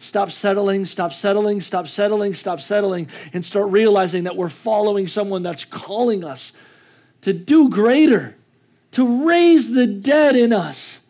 Stop 0.00 0.30
settling, 0.30 0.84
stop 0.84 1.12
settling, 1.12 1.60
stop 1.60 1.88
settling, 1.88 2.32
stop 2.32 2.60
settling, 2.60 3.08
and 3.32 3.44
start 3.44 3.68
realizing 3.70 4.24
that 4.24 4.36
we're 4.36 4.48
following 4.48 5.08
someone 5.08 5.42
that's 5.42 5.64
calling 5.64 6.24
us 6.24 6.52
to 7.22 7.32
do 7.32 7.68
greater, 7.68 8.36
to 8.92 9.26
raise 9.26 9.70
the 9.70 9.86
dead 9.86 10.36
in 10.36 10.52
us. 10.52 11.00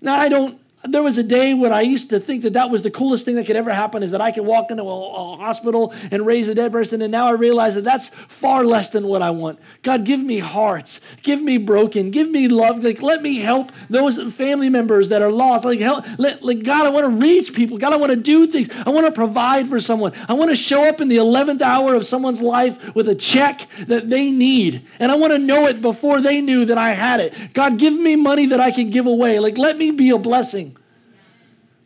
Now, 0.00 0.14
I 0.14 0.28
don't 0.28 0.60
there 0.88 1.02
was 1.02 1.18
a 1.18 1.22
day 1.22 1.52
when 1.52 1.72
I 1.72 1.82
used 1.82 2.08
to 2.08 2.18
think 2.18 2.42
that 2.42 2.54
that 2.54 2.70
was 2.70 2.82
the 2.82 2.90
coolest 2.90 3.26
thing 3.26 3.34
that 3.34 3.46
could 3.46 3.56
ever 3.56 3.70
happen 3.70 4.02
is 4.02 4.12
that 4.12 4.22
I 4.22 4.32
could 4.32 4.46
walk 4.46 4.70
into 4.70 4.82
a, 4.84 4.86
a, 4.86 5.36
hospital 5.36 5.92
and 6.10 6.24
raise 6.24 6.48
a 6.48 6.54
dead 6.54 6.72
person. 6.72 7.02
And 7.02 7.12
now 7.12 7.26
I 7.26 7.32
realize 7.32 7.74
that 7.74 7.84
that's 7.84 8.10
far 8.28 8.64
less 8.64 8.88
than 8.88 9.06
what 9.06 9.20
I 9.20 9.30
want. 9.30 9.58
God, 9.82 10.04
give 10.04 10.20
me 10.20 10.38
hearts. 10.38 11.00
Give 11.22 11.40
me 11.40 11.58
broken. 11.58 12.10
Give 12.10 12.30
me 12.30 12.48
love. 12.48 12.82
Like, 12.82 13.02
let 13.02 13.20
me 13.20 13.40
help 13.40 13.72
those 13.90 14.16
family 14.32 14.70
members 14.70 15.10
that 15.10 15.20
are 15.20 15.30
lost. 15.30 15.66
Like, 15.66 15.80
help, 15.80 16.06
let, 16.18 16.42
like 16.42 16.62
God, 16.62 16.86
I 16.86 16.88
want 16.88 17.04
to 17.04 17.26
reach 17.26 17.52
people. 17.52 17.76
God, 17.76 17.92
I 17.92 17.96
want 17.96 18.10
to 18.10 18.16
do 18.16 18.46
things. 18.46 18.68
I 18.86 18.88
want 18.88 19.06
to 19.06 19.12
provide 19.12 19.68
for 19.68 19.80
someone. 19.80 20.12
I 20.28 20.32
want 20.32 20.48
to 20.48 20.56
show 20.56 20.88
up 20.88 21.02
in 21.02 21.08
the 21.08 21.16
11th 21.16 21.60
hour 21.60 21.94
of 21.94 22.06
someone's 22.06 22.40
life 22.40 22.94
with 22.94 23.08
a 23.10 23.14
check 23.14 23.68
that 23.86 24.08
they 24.08 24.30
need. 24.30 24.86
And 24.98 25.12
I 25.12 25.16
want 25.16 25.34
to 25.34 25.38
know 25.38 25.66
it 25.66 25.82
before 25.82 26.22
they 26.22 26.40
knew 26.40 26.64
that 26.64 26.78
I 26.78 26.92
had 26.92 27.20
it. 27.20 27.34
God, 27.52 27.78
give 27.78 27.92
me 27.92 28.16
money 28.16 28.46
that 28.46 28.60
I 28.60 28.70
can 28.70 28.88
give 28.88 29.04
away. 29.04 29.40
Like, 29.40 29.58
let 29.58 29.76
me 29.76 29.90
be 29.90 30.08
a 30.10 30.18
blessing 30.18 30.69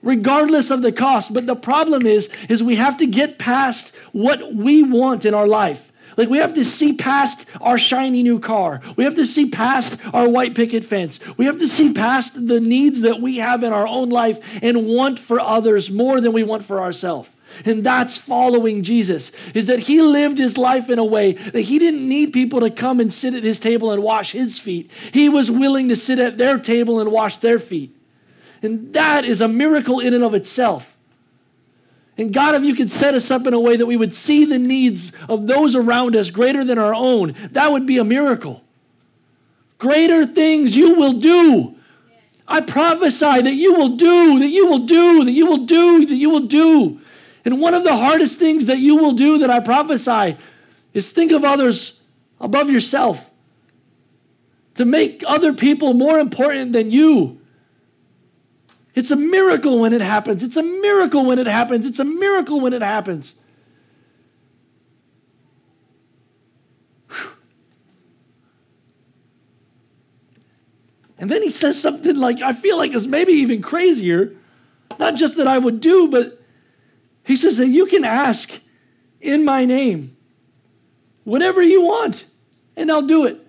regardless 0.05 0.71
of 0.71 0.83
the 0.83 0.93
cost. 0.93 1.33
But 1.33 1.47
the 1.47 1.57
problem 1.57 2.07
is, 2.07 2.29
is 2.49 2.63
we 2.63 2.77
have 2.77 2.99
to 2.99 3.07
get 3.07 3.39
past 3.39 3.93
what 4.13 4.55
we 4.55 4.83
want 4.83 5.25
in 5.25 5.35
our 5.35 5.47
life. 5.47 5.91
Like 6.17 6.29
we 6.29 6.39
have 6.39 6.55
to 6.55 6.65
see 6.65 6.93
past 6.93 7.47
our 7.61 7.77
shiny 7.77 8.23
new 8.23 8.39
car. 8.39 8.81
We 8.97 9.03
have 9.03 9.17
to 9.17 9.27
see 9.27 9.51
past 9.51 9.99
our 10.13 10.29
white 10.29 10.55
picket 10.55 10.85
fence. 10.85 11.19
We 11.37 11.47
have 11.47 11.59
to 11.59 11.67
see 11.67 11.93
past 11.93 12.35
the 12.47 12.61
needs 12.61 13.01
that 13.01 13.21
we 13.21 13.39
have 13.39 13.65
in 13.65 13.73
our 13.73 13.87
own 13.87 14.11
life 14.11 14.39
and 14.63 14.87
want 14.87 15.19
for 15.19 15.41
others 15.41 15.91
more 15.91 16.21
than 16.21 16.33
we 16.33 16.45
want 16.45 16.65
for 16.65 16.81
ourselves. 16.81 17.29
And 17.65 17.85
that's 17.85 18.17
following 18.17 18.83
Jesus, 18.83 19.31
is 19.55 19.67
that 19.67 19.79
he 19.79 20.03
lived 20.03 20.39
his 20.39 20.59
life 20.59 20.91
in 20.91 20.99
a 20.99 21.05
way 21.05 21.35
that 21.35 21.61
he 21.61 21.79
didn't 21.79 22.09
need 22.09 22.33
people 22.33 22.61
to 22.61 22.71
come 22.71 22.99
and 23.01 23.13
sit 23.13 23.35
at 23.35 23.45
his 23.45 23.61
table 23.61 23.93
and 23.93 24.03
wash 24.03 24.33
his 24.33 24.59
feet. 24.59 24.91
He 25.13 25.29
was 25.29 25.51
willing 25.51 25.89
to 25.91 25.97
sit 25.97 26.19
at 26.19 26.37
their 26.37 26.59
table 26.59 27.01
and 27.01 27.13
wash 27.13 27.39
their 27.39 27.61
feet. 27.61 27.95
And 28.65 28.93
that 28.95 29.25
is 29.25 29.41
a 29.41 29.49
miracle 29.49 30.01
in 30.01 30.15
and 30.15 30.25
of 30.25 30.35
itself. 30.35 30.91
And 32.17 32.33
God, 32.33 32.55
if 32.55 32.63
you 32.63 32.75
could 32.75 32.91
set 32.91 33.15
us 33.15 33.31
up 33.31 33.47
in 33.47 33.55
a 33.55 33.61
way 33.61 33.77
that 33.77 33.87
we 33.87 33.97
would 33.97 34.15
see 34.15 34.45
the 34.45 34.59
needs 34.59 35.13
of 35.29 35.47
those 35.47 35.75
around 35.75 36.17
us 36.17 36.31
greater 36.31 36.65
than 36.65 36.79
our 36.79 36.95
own, 36.95 37.35
that 37.53 37.71
would 37.71 37.87
be 37.87 37.99
a 37.99 38.05
miracle. 38.05 38.63
Greater 39.79 40.25
things 40.25 40.77
you 40.77 40.95
will 40.95 41.15
do. 41.15 41.75
I 42.47 42.61
prophesy 42.61 43.43
that 43.43 43.55
you 43.55 43.75
will 43.75 43.97
do, 43.97 44.39
that 44.39 44.49
you 44.49 44.67
will 44.67 44.87
do, 44.87 45.25
that 45.25 45.33
you 45.33 45.47
will 45.47 45.67
do, 45.67 46.07
that 46.07 46.15
you 46.15 46.31
will 46.31 46.47
do. 46.47 47.01
And 47.45 47.61
one 47.61 47.75
of 47.75 47.85
the 47.85 47.97
hardest 47.97 48.39
things 48.39 48.67
that 48.67 48.79
you 48.79 48.97
will 48.97 49.13
do 49.13 49.39
that 49.39 49.51
I 49.51 49.61
prophesy 49.61 50.37
is 50.93 51.11
think 51.11 51.33
of 51.33 51.45
others 51.45 52.01
above 52.41 52.71
yourself, 52.71 53.31
to 54.77 54.85
make 54.85 55.23
other 55.27 55.53
people 55.53 55.95
more 55.95 56.19
important 56.19 56.73
than 56.73 56.91
you. 56.91 57.41
It's 58.95 59.11
a 59.11 59.17
miracle 59.17 59.79
when 59.81 59.93
it 59.93 60.01
happens. 60.01 60.43
It's 60.43 60.57
a 60.57 60.63
miracle 60.63 61.25
when 61.25 61.39
it 61.39 61.47
happens. 61.47 61.85
It's 61.85 61.99
a 61.99 62.05
miracle 62.05 62.61
when 62.61 62.73
it 62.73 62.83
happens. 62.83 63.35
And 71.19 71.31
then 71.31 71.43
he 71.43 71.51
says 71.51 71.81
something 71.81 72.17
like, 72.17 72.43
I 72.43 72.53
feel 72.53 72.77
like 72.77 72.93
it's 72.93 73.07
maybe 73.07 73.33
even 73.33 73.63
crazier. 73.63 74.35
Not 74.99 75.15
just 75.15 75.37
that 75.39 75.49
I 75.49 75.59
would 75.59 75.81
do, 75.81 76.09
but 76.09 76.41
he 77.25 77.37
says 77.37 77.57
that 77.57 77.69
you 77.69 77.87
can 77.87 78.05
ask 78.05 78.51
in 79.21 79.45
my 79.45 79.65
name 79.65 80.17
whatever 81.25 81.63
you 81.63 81.83
want, 81.83 82.27
and 82.77 82.91
I'll 82.93 83.03
do 83.07 83.25
it. 83.25 83.41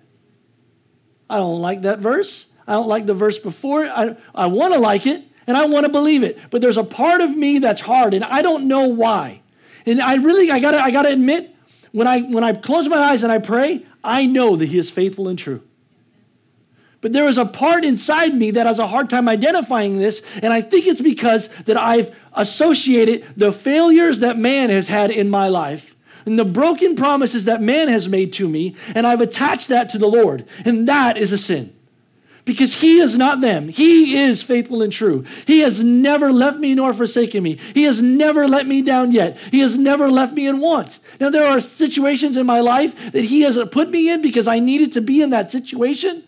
I 1.28 1.36
don't 1.36 1.60
like 1.60 1.82
that 1.82 1.98
verse. 1.98 2.46
I 2.66 2.72
don't 2.72 2.88
like 2.88 3.06
the 3.06 3.14
verse 3.14 3.38
before. 3.38 3.84
I, 3.84 4.16
I 4.34 4.46
want 4.46 4.72
to 4.72 4.80
like 4.80 5.06
it, 5.06 5.24
and 5.46 5.56
I 5.56 5.66
want 5.66 5.86
to 5.86 5.92
believe 5.92 6.22
it. 6.22 6.38
But 6.50 6.60
there's 6.60 6.76
a 6.76 6.84
part 6.84 7.20
of 7.20 7.36
me 7.36 7.58
that's 7.58 7.80
hard, 7.80 8.14
and 8.14 8.24
I 8.24 8.42
don't 8.42 8.68
know 8.68 8.88
why. 8.88 9.40
And 9.84 10.00
I 10.00 10.16
really, 10.16 10.50
I 10.50 10.58
gotta, 10.58 10.80
I 10.80 10.90
gotta 10.90 11.10
admit, 11.10 11.54
when 11.92 12.06
I 12.06 12.20
when 12.20 12.44
I 12.44 12.52
close 12.52 12.88
my 12.88 12.98
eyes 12.98 13.22
and 13.22 13.32
I 13.32 13.38
pray, 13.38 13.86
I 14.02 14.26
know 14.26 14.56
that 14.56 14.68
He 14.68 14.78
is 14.78 14.90
faithful 14.90 15.28
and 15.28 15.38
true. 15.38 15.62
But 17.00 17.12
there 17.12 17.28
is 17.28 17.38
a 17.38 17.44
part 17.44 17.84
inside 17.84 18.34
me 18.34 18.50
that 18.52 18.66
has 18.66 18.78
a 18.78 18.86
hard 18.86 19.08
time 19.10 19.28
identifying 19.28 19.98
this, 19.98 20.22
and 20.42 20.52
I 20.52 20.60
think 20.60 20.86
it's 20.86 21.00
because 21.00 21.48
that 21.66 21.76
I've 21.76 22.14
associated 22.32 23.24
the 23.36 23.52
failures 23.52 24.20
that 24.20 24.38
man 24.38 24.70
has 24.70 24.88
had 24.88 25.10
in 25.10 25.30
my 25.30 25.48
life 25.48 25.94
and 26.24 26.36
the 26.36 26.44
broken 26.44 26.96
promises 26.96 27.44
that 27.44 27.62
man 27.62 27.86
has 27.86 28.08
made 28.08 28.32
to 28.32 28.48
me, 28.48 28.74
and 28.96 29.06
I've 29.06 29.20
attached 29.20 29.68
that 29.68 29.90
to 29.90 29.98
the 29.98 30.08
Lord, 30.08 30.48
and 30.64 30.88
that 30.88 31.16
is 31.16 31.32
a 31.32 31.38
sin 31.38 31.75
because 32.46 32.76
he 32.76 33.00
is 33.00 33.18
not 33.18 33.40
them. 33.40 33.68
He 33.68 34.16
is 34.16 34.40
faithful 34.40 34.80
and 34.82 34.92
true. 34.92 35.24
He 35.46 35.60
has 35.60 35.82
never 35.82 36.32
left 36.32 36.58
me 36.58 36.74
nor 36.76 36.94
forsaken 36.94 37.42
me. 37.42 37.58
He 37.74 37.82
has 37.82 38.00
never 38.00 38.46
let 38.46 38.66
me 38.66 38.82
down 38.82 39.10
yet. 39.10 39.36
He 39.50 39.58
has 39.60 39.76
never 39.76 40.08
left 40.08 40.32
me 40.32 40.46
in 40.46 40.60
want. 40.60 41.00
Now, 41.20 41.28
there 41.28 41.46
are 41.46 41.60
situations 41.60 42.36
in 42.36 42.46
my 42.46 42.60
life 42.60 42.94
that 43.12 43.24
he 43.24 43.40
has 43.42 43.58
put 43.72 43.90
me 43.90 44.10
in 44.10 44.22
because 44.22 44.46
I 44.46 44.60
needed 44.60 44.92
to 44.92 45.00
be 45.00 45.22
in 45.22 45.30
that 45.30 45.50
situation. 45.50 46.22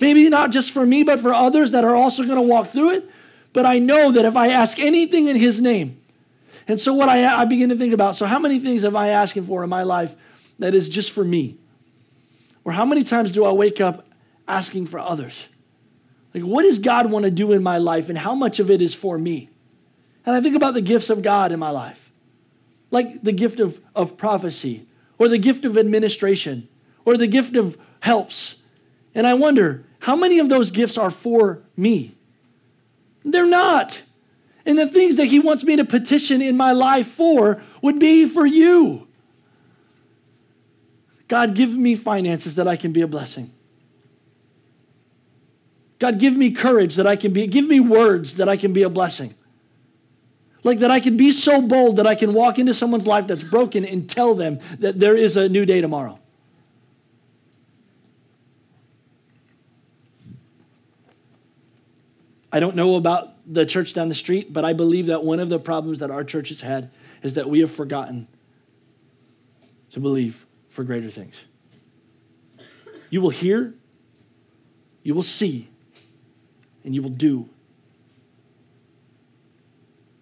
Maybe 0.00 0.28
not 0.28 0.50
just 0.50 0.72
for 0.72 0.84
me, 0.84 1.04
but 1.04 1.20
for 1.20 1.32
others 1.32 1.70
that 1.70 1.84
are 1.84 1.94
also 1.94 2.24
going 2.24 2.34
to 2.34 2.42
walk 2.42 2.70
through 2.70 2.90
it. 2.90 3.10
But 3.52 3.64
I 3.64 3.78
know 3.78 4.10
that 4.10 4.24
if 4.24 4.36
I 4.36 4.48
ask 4.48 4.80
anything 4.80 5.28
in 5.28 5.36
his 5.36 5.60
name, 5.60 6.00
and 6.66 6.80
so 6.80 6.92
what 6.94 7.08
I, 7.08 7.42
I 7.42 7.44
begin 7.44 7.68
to 7.68 7.76
think 7.76 7.94
about, 7.94 8.16
so 8.16 8.26
how 8.26 8.40
many 8.40 8.58
things 8.58 8.82
have 8.82 8.96
I 8.96 9.10
asking 9.10 9.46
for 9.46 9.62
in 9.62 9.70
my 9.70 9.84
life 9.84 10.12
that 10.58 10.74
is 10.74 10.88
just 10.88 11.12
for 11.12 11.22
me? 11.22 11.58
Or 12.64 12.72
how 12.72 12.84
many 12.84 13.04
times 13.04 13.30
do 13.30 13.44
I 13.44 13.52
wake 13.52 13.80
up 13.80 14.04
asking 14.46 14.86
for 14.86 14.98
others. 14.98 15.46
Like, 16.34 16.42
what 16.42 16.62
does 16.62 16.78
God 16.78 17.10
want 17.10 17.24
to 17.24 17.30
do 17.30 17.52
in 17.52 17.62
my 17.62 17.78
life, 17.78 18.08
and 18.08 18.18
how 18.18 18.34
much 18.34 18.58
of 18.58 18.70
it 18.70 18.82
is 18.82 18.94
for 18.94 19.16
me? 19.16 19.48
And 20.26 20.34
I 20.34 20.40
think 20.40 20.56
about 20.56 20.74
the 20.74 20.80
gifts 20.80 21.10
of 21.10 21.22
God 21.22 21.52
in 21.52 21.58
my 21.58 21.70
life, 21.70 22.10
like 22.90 23.22
the 23.22 23.32
gift 23.32 23.60
of, 23.60 23.78
of 23.94 24.16
prophecy, 24.16 24.86
or 25.18 25.28
the 25.28 25.38
gift 25.38 25.64
of 25.64 25.78
administration, 25.78 26.68
or 27.04 27.16
the 27.16 27.26
gift 27.26 27.56
of 27.56 27.78
helps. 28.00 28.56
And 29.14 29.26
I 29.26 29.34
wonder, 29.34 29.84
how 30.00 30.16
many 30.16 30.40
of 30.40 30.48
those 30.48 30.70
gifts 30.70 30.98
are 30.98 31.10
for 31.10 31.62
me? 31.76 32.14
They're 33.22 33.46
not. 33.46 34.00
And 34.66 34.78
the 34.78 34.88
things 34.88 35.16
that 35.16 35.26
He 35.26 35.38
wants 35.38 35.62
me 35.62 35.76
to 35.76 35.84
petition 35.84 36.42
in 36.42 36.56
my 36.56 36.72
life 36.72 37.06
for 37.06 37.62
would 37.80 37.98
be 37.98 38.24
for 38.24 38.44
you. 38.44 39.06
God, 41.28 41.54
give 41.54 41.70
me 41.70 41.94
finances 41.94 42.56
that 42.56 42.68
I 42.68 42.76
can 42.76 42.92
be 42.92 43.02
a 43.02 43.06
blessing. 43.06 43.52
God, 45.98 46.18
give 46.18 46.34
me 46.34 46.50
courage 46.50 46.96
that 46.96 47.06
I 47.06 47.16
can 47.16 47.32
be, 47.32 47.46
give 47.46 47.66
me 47.66 47.80
words 47.80 48.36
that 48.36 48.48
I 48.48 48.56
can 48.56 48.72
be 48.72 48.82
a 48.82 48.88
blessing. 48.88 49.34
Like 50.62 50.78
that 50.80 50.90
I 50.90 50.98
can 51.00 51.16
be 51.16 51.30
so 51.30 51.60
bold 51.60 51.96
that 51.96 52.06
I 52.06 52.14
can 52.14 52.32
walk 52.32 52.58
into 52.58 52.74
someone's 52.74 53.06
life 53.06 53.26
that's 53.26 53.42
broken 53.42 53.84
and 53.84 54.08
tell 54.08 54.34
them 54.34 54.60
that 54.78 54.98
there 54.98 55.16
is 55.16 55.36
a 55.36 55.48
new 55.48 55.66
day 55.66 55.80
tomorrow. 55.80 56.18
I 62.50 62.60
don't 62.60 62.76
know 62.76 62.94
about 62.94 63.32
the 63.52 63.66
church 63.66 63.92
down 63.92 64.08
the 64.08 64.14
street, 64.14 64.52
but 64.52 64.64
I 64.64 64.72
believe 64.72 65.06
that 65.06 65.22
one 65.22 65.40
of 65.40 65.48
the 65.48 65.58
problems 65.58 65.98
that 65.98 66.10
our 66.10 66.24
church 66.24 66.48
has 66.50 66.60
had 66.60 66.90
is 67.22 67.34
that 67.34 67.48
we 67.48 67.60
have 67.60 67.70
forgotten 67.70 68.28
to 69.90 70.00
believe 70.00 70.46
for 70.68 70.84
greater 70.84 71.10
things. 71.10 71.40
You 73.10 73.20
will 73.20 73.30
hear, 73.30 73.74
you 75.02 75.14
will 75.14 75.22
see, 75.22 75.68
and 76.84 76.94
you 76.94 77.02
will 77.02 77.10
do. 77.10 77.48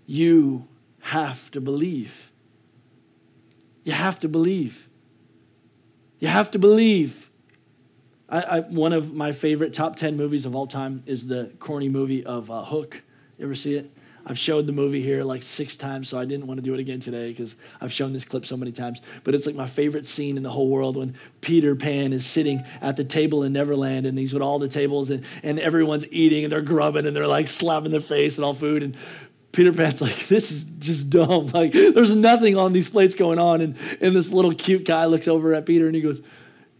You 0.07 0.67
have 1.01 1.51
to 1.51 1.61
believe. 1.61 2.31
You 3.85 3.93
have 3.93 4.21
to 4.21 4.29
believe. 4.29 4.89
You 6.21 6.29
have 6.29 6.51
to 6.53 6.59
believe. 6.59 7.31
I, 8.29 8.43
I, 8.43 8.61
one 8.61 8.93
of 8.93 9.13
my 9.13 9.33
favorite 9.33 9.73
top 9.73 9.97
10 9.97 10.17
movies 10.17 10.47
of 10.47 10.55
all 10.55 10.67
time 10.67 11.03
is 11.07 11.27
the 11.27 11.51
corny 11.59 11.89
movie 11.89 12.25
of 12.25 12.51
uh, 12.51 12.65
Hook. 12.65 13.03
You 13.39 13.45
ever 13.45 13.55
see 13.55 13.75
it? 13.75 13.91
I've 14.27 14.39
showed 14.39 14.67
the 14.67 14.73
movie 14.73 15.03
here 15.03 15.25
like 15.25 15.43
six 15.43 15.77
times, 15.77 16.09
so 16.09 16.19
I 16.19 16.25
didn't 16.25 16.47
want 16.47 16.59
to 16.59 16.63
do 16.63 16.75
it 16.75 16.81
again 16.81 17.01
today 17.01 17.31
because 17.31 17.55
I've 17.81 17.93
shown 17.93 18.13
this 18.13 18.25
clip 18.25 18.47
so 18.47 18.57
many 18.57 18.73
times. 18.73 19.03
But 19.25 19.35
it's 19.35 19.47
like 19.47 19.55
my 19.55 19.67
favorite 19.67 20.07
scene 20.07 20.37
in 20.37 20.43
the 20.43 20.51
whole 20.51 20.69
world 20.69 20.97
when 20.97 21.15
Peter 21.41 21.75
Pan 21.75 22.13
is 22.13 22.25
sitting 22.25 22.65
at 22.81 22.97
the 22.97 23.05
table 23.05 23.43
in 23.43 23.53
Neverland 23.53 24.07
and 24.07 24.19
he's 24.19 24.33
with 24.33 24.43
all 24.43 24.59
the 24.59 24.69
tables 24.69 25.11
and, 25.11 25.25
and 25.43 25.59
everyone's 25.59 26.07
eating 26.11 26.45
and 26.45 26.53
they're 26.53 26.63
grubbing 26.63 27.07
and 27.07 27.17
they're 27.17 27.27
like 27.27 27.49
slapping 27.49 27.91
their 27.91 28.01
face 28.01 28.37
and 28.37 28.45
all 28.45 28.55
food. 28.55 28.83
And 28.83 28.97
Peter 29.53 29.73
Pan's 29.73 30.01
like, 30.01 30.29
this 30.29 30.51
is 30.51 30.65
just 30.79 31.11
dumb. 31.11 31.49
Like, 31.49 31.73
there's 31.73 32.15
nothing 32.15 32.57
on 32.57 32.73
these 32.73 32.89
plates 32.89 33.15
going 33.15 33.39
on. 33.39 33.61
And, 33.61 33.77
and 34.01 34.15
this 34.15 34.31
little 34.31 34.55
cute 34.55 34.85
guy 34.85 35.07
looks 35.07 35.29
over 35.29 35.55
at 35.55 35.67
Peter 35.67 35.87
and 35.87 35.95
he 35.95 36.01
goes, 36.01 36.23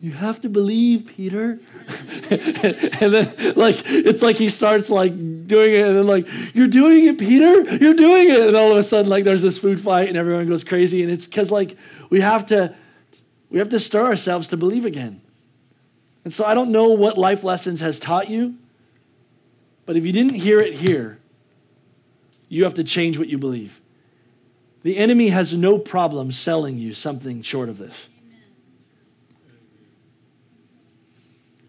you 0.03 0.11
have 0.11 0.41
to 0.41 0.49
believe, 0.49 1.07
Peter. 1.07 1.61
and 2.31 3.15
then, 3.15 3.55
like, 3.55 3.83
it's 3.87 4.21
like 4.21 4.35
he 4.35 4.49
starts, 4.49 4.91
like, 4.91 5.17
doing 5.47 5.75
it, 5.75 5.87
and 5.87 5.97
then, 5.97 6.09
like, 6.09 6.27
you're 6.55 6.67
doing 6.67 7.07
it, 7.07 7.19
Peter. 7.19 7.61
You're 7.77 7.95
doing 7.95 8.29
it. 8.29 8.41
And 8.49 8.57
all 8.57 8.73
of 8.73 8.79
a 8.79 8.83
sudden, 8.83 9.09
like, 9.09 9.23
there's 9.23 9.43
this 9.43 9.59
food 9.59 9.81
fight, 9.81 10.09
and 10.09 10.17
everyone 10.17 10.49
goes 10.49 10.65
crazy. 10.65 11.05
And 11.05 11.13
it's 11.13 11.27
because, 11.27 11.53
like, 11.53 11.77
we 12.11 12.21
have 12.21 12.47
to, 12.47 12.75
we 13.49 13.61
have 13.61 13.69
to 13.69 13.79
stir 13.79 14.05
ourselves 14.05 14.49
to 14.49 14.57
believe 14.57 14.87
again. 14.87 15.21
And 16.25 16.35
so 16.35 16.45
I 16.45 16.55
don't 16.55 16.73
know 16.73 16.89
what 16.89 17.17
life 17.17 17.45
lessons 17.45 17.79
has 17.79 18.01
taught 18.01 18.29
you, 18.29 18.57
but 19.87 19.97
if 19.97 20.05
you 20.05 20.11
didn't 20.11 20.35
hear 20.35 20.59
it 20.59 20.75
here, 20.75 21.21
you 22.49 22.65
have 22.65 22.75
to 22.75 22.85
change 22.85 23.19
what 23.19 23.29
you 23.29 23.39
believe. 23.39 23.81
The 24.83 24.97
enemy 24.97 25.29
has 25.29 25.55
no 25.55 25.79
problem 25.79 26.33
selling 26.33 26.77
you 26.77 26.93
something 26.93 27.43
short 27.43 27.69
of 27.69 27.79
this. 27.79 28.09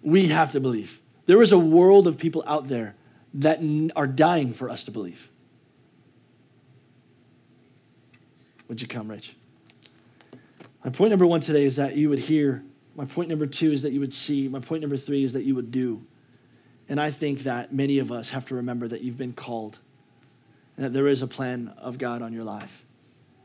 We 0.03 0.27
have 0.27 0.51
to 0.51 0.59
believe. 0.59 0.99
There 1.25 1.41
is 1.41 1.51
a 1.51 1.57
world 1.57 2.07
of 2.07 2.17
people 2.17 2.43
out 2.45 2.67
there 2.67 2.95
that 3.35 3.59
are 3.95 4.07
dying 4.07 4.53
for 4.53 4.69
us 4.69 4.83
to 4.83 4.91
believe. 4.91 5.29
Would 8.67 8.81
you 8.81 8.87
come, 8.87 9.09
Rich? 9.09 9.35
My 10.83 10.91
point 10.91 11.11
number 11.11 11.25
one 11.25 11.41
today 11.41 11.65
is 11.65 11.77
that 11.77 11.95
you 11.95 12.09
would 12.09 12.19
hear. 12.19 12.63
My 12.95 13.05
point 13.05 13.29
number 13.29 13.47
two 13.47 13.71
is 13.71 13.81
that 13.81 13.93
you 13.93 13.99
would 13.99 14.13
see. 14.13 14.47
My 14.47 14.59
point 14.59 14.81
number 14.81 14.97
three 14.97 15.23
is 15.23 15.33
that 15.33 15.43
you 15.43 15.55
would 15.55 15.71
do. 15.71 16.01
And 16.89 16.99
I 16.99 17.09
think 17.09 17.43
that 17.43 17.73
many 17.73 17.99
of 17.99 18.11
us 18.11 18.29
have 18.29 18.45
to 18.47 18.55
remember 18.55 18.87
that 18.89 19.01
you've 19.01 19.17
been 19.17 19.33
called 19.33 19.79
and 20.75 20.85
that 20.85 20.93
there 20.93 21.07
is 21.07 21.21
a 21.21 21.27
plan 21.27 21.73
of 21.77 21.97
God 21.97 22.21
on 22.21 22.33
your 22.33 22.43
life 22.43 22.83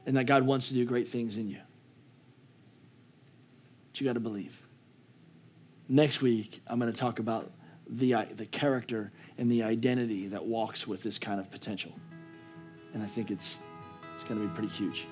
and 0.06 0.16
that 0.16 0.24
God 0.24 0.44
wants 0.44 0.68
to 0.68 0.74
do 0.74 0.84
great 0.84 1.08
things 1.08 1.36
in 1.36 1.48
you. 1.48 1.60
But 3.92 4.00
you 4.00 4.06
got 4.06 4.14
to 4.14 4.20
believe. 4.20 4.57
Next 5.88 6.20
week, 6.20 6.60
I'm 6.66 6.78
going 6.78 6.92
to 6.92 6.98
talk 6.98 7.18
about 7.18 7.50
the, 7.88 8.14
the 8.36 8.44
character 8.46 9.10
and 9.38 9.50
the 9.50 9.62
identity 9.62 10.28
that 10.28 10.44
walks 10.44 10.86
with 10.86 11.02
this 11.02 11.18
kind 11.18 11.40
of 11.40 11.50
potential. 11.50 11.92
And 12.92 13.02
I 13.02 13.06
think 13.06 13.30
it's, 13.30 13.58
it's 14.14 14.24
going 14.24 14.38
to 14.38 14.46
be 14.46 14.52
pretty 14.54 14.68
huge. 14.68 15.06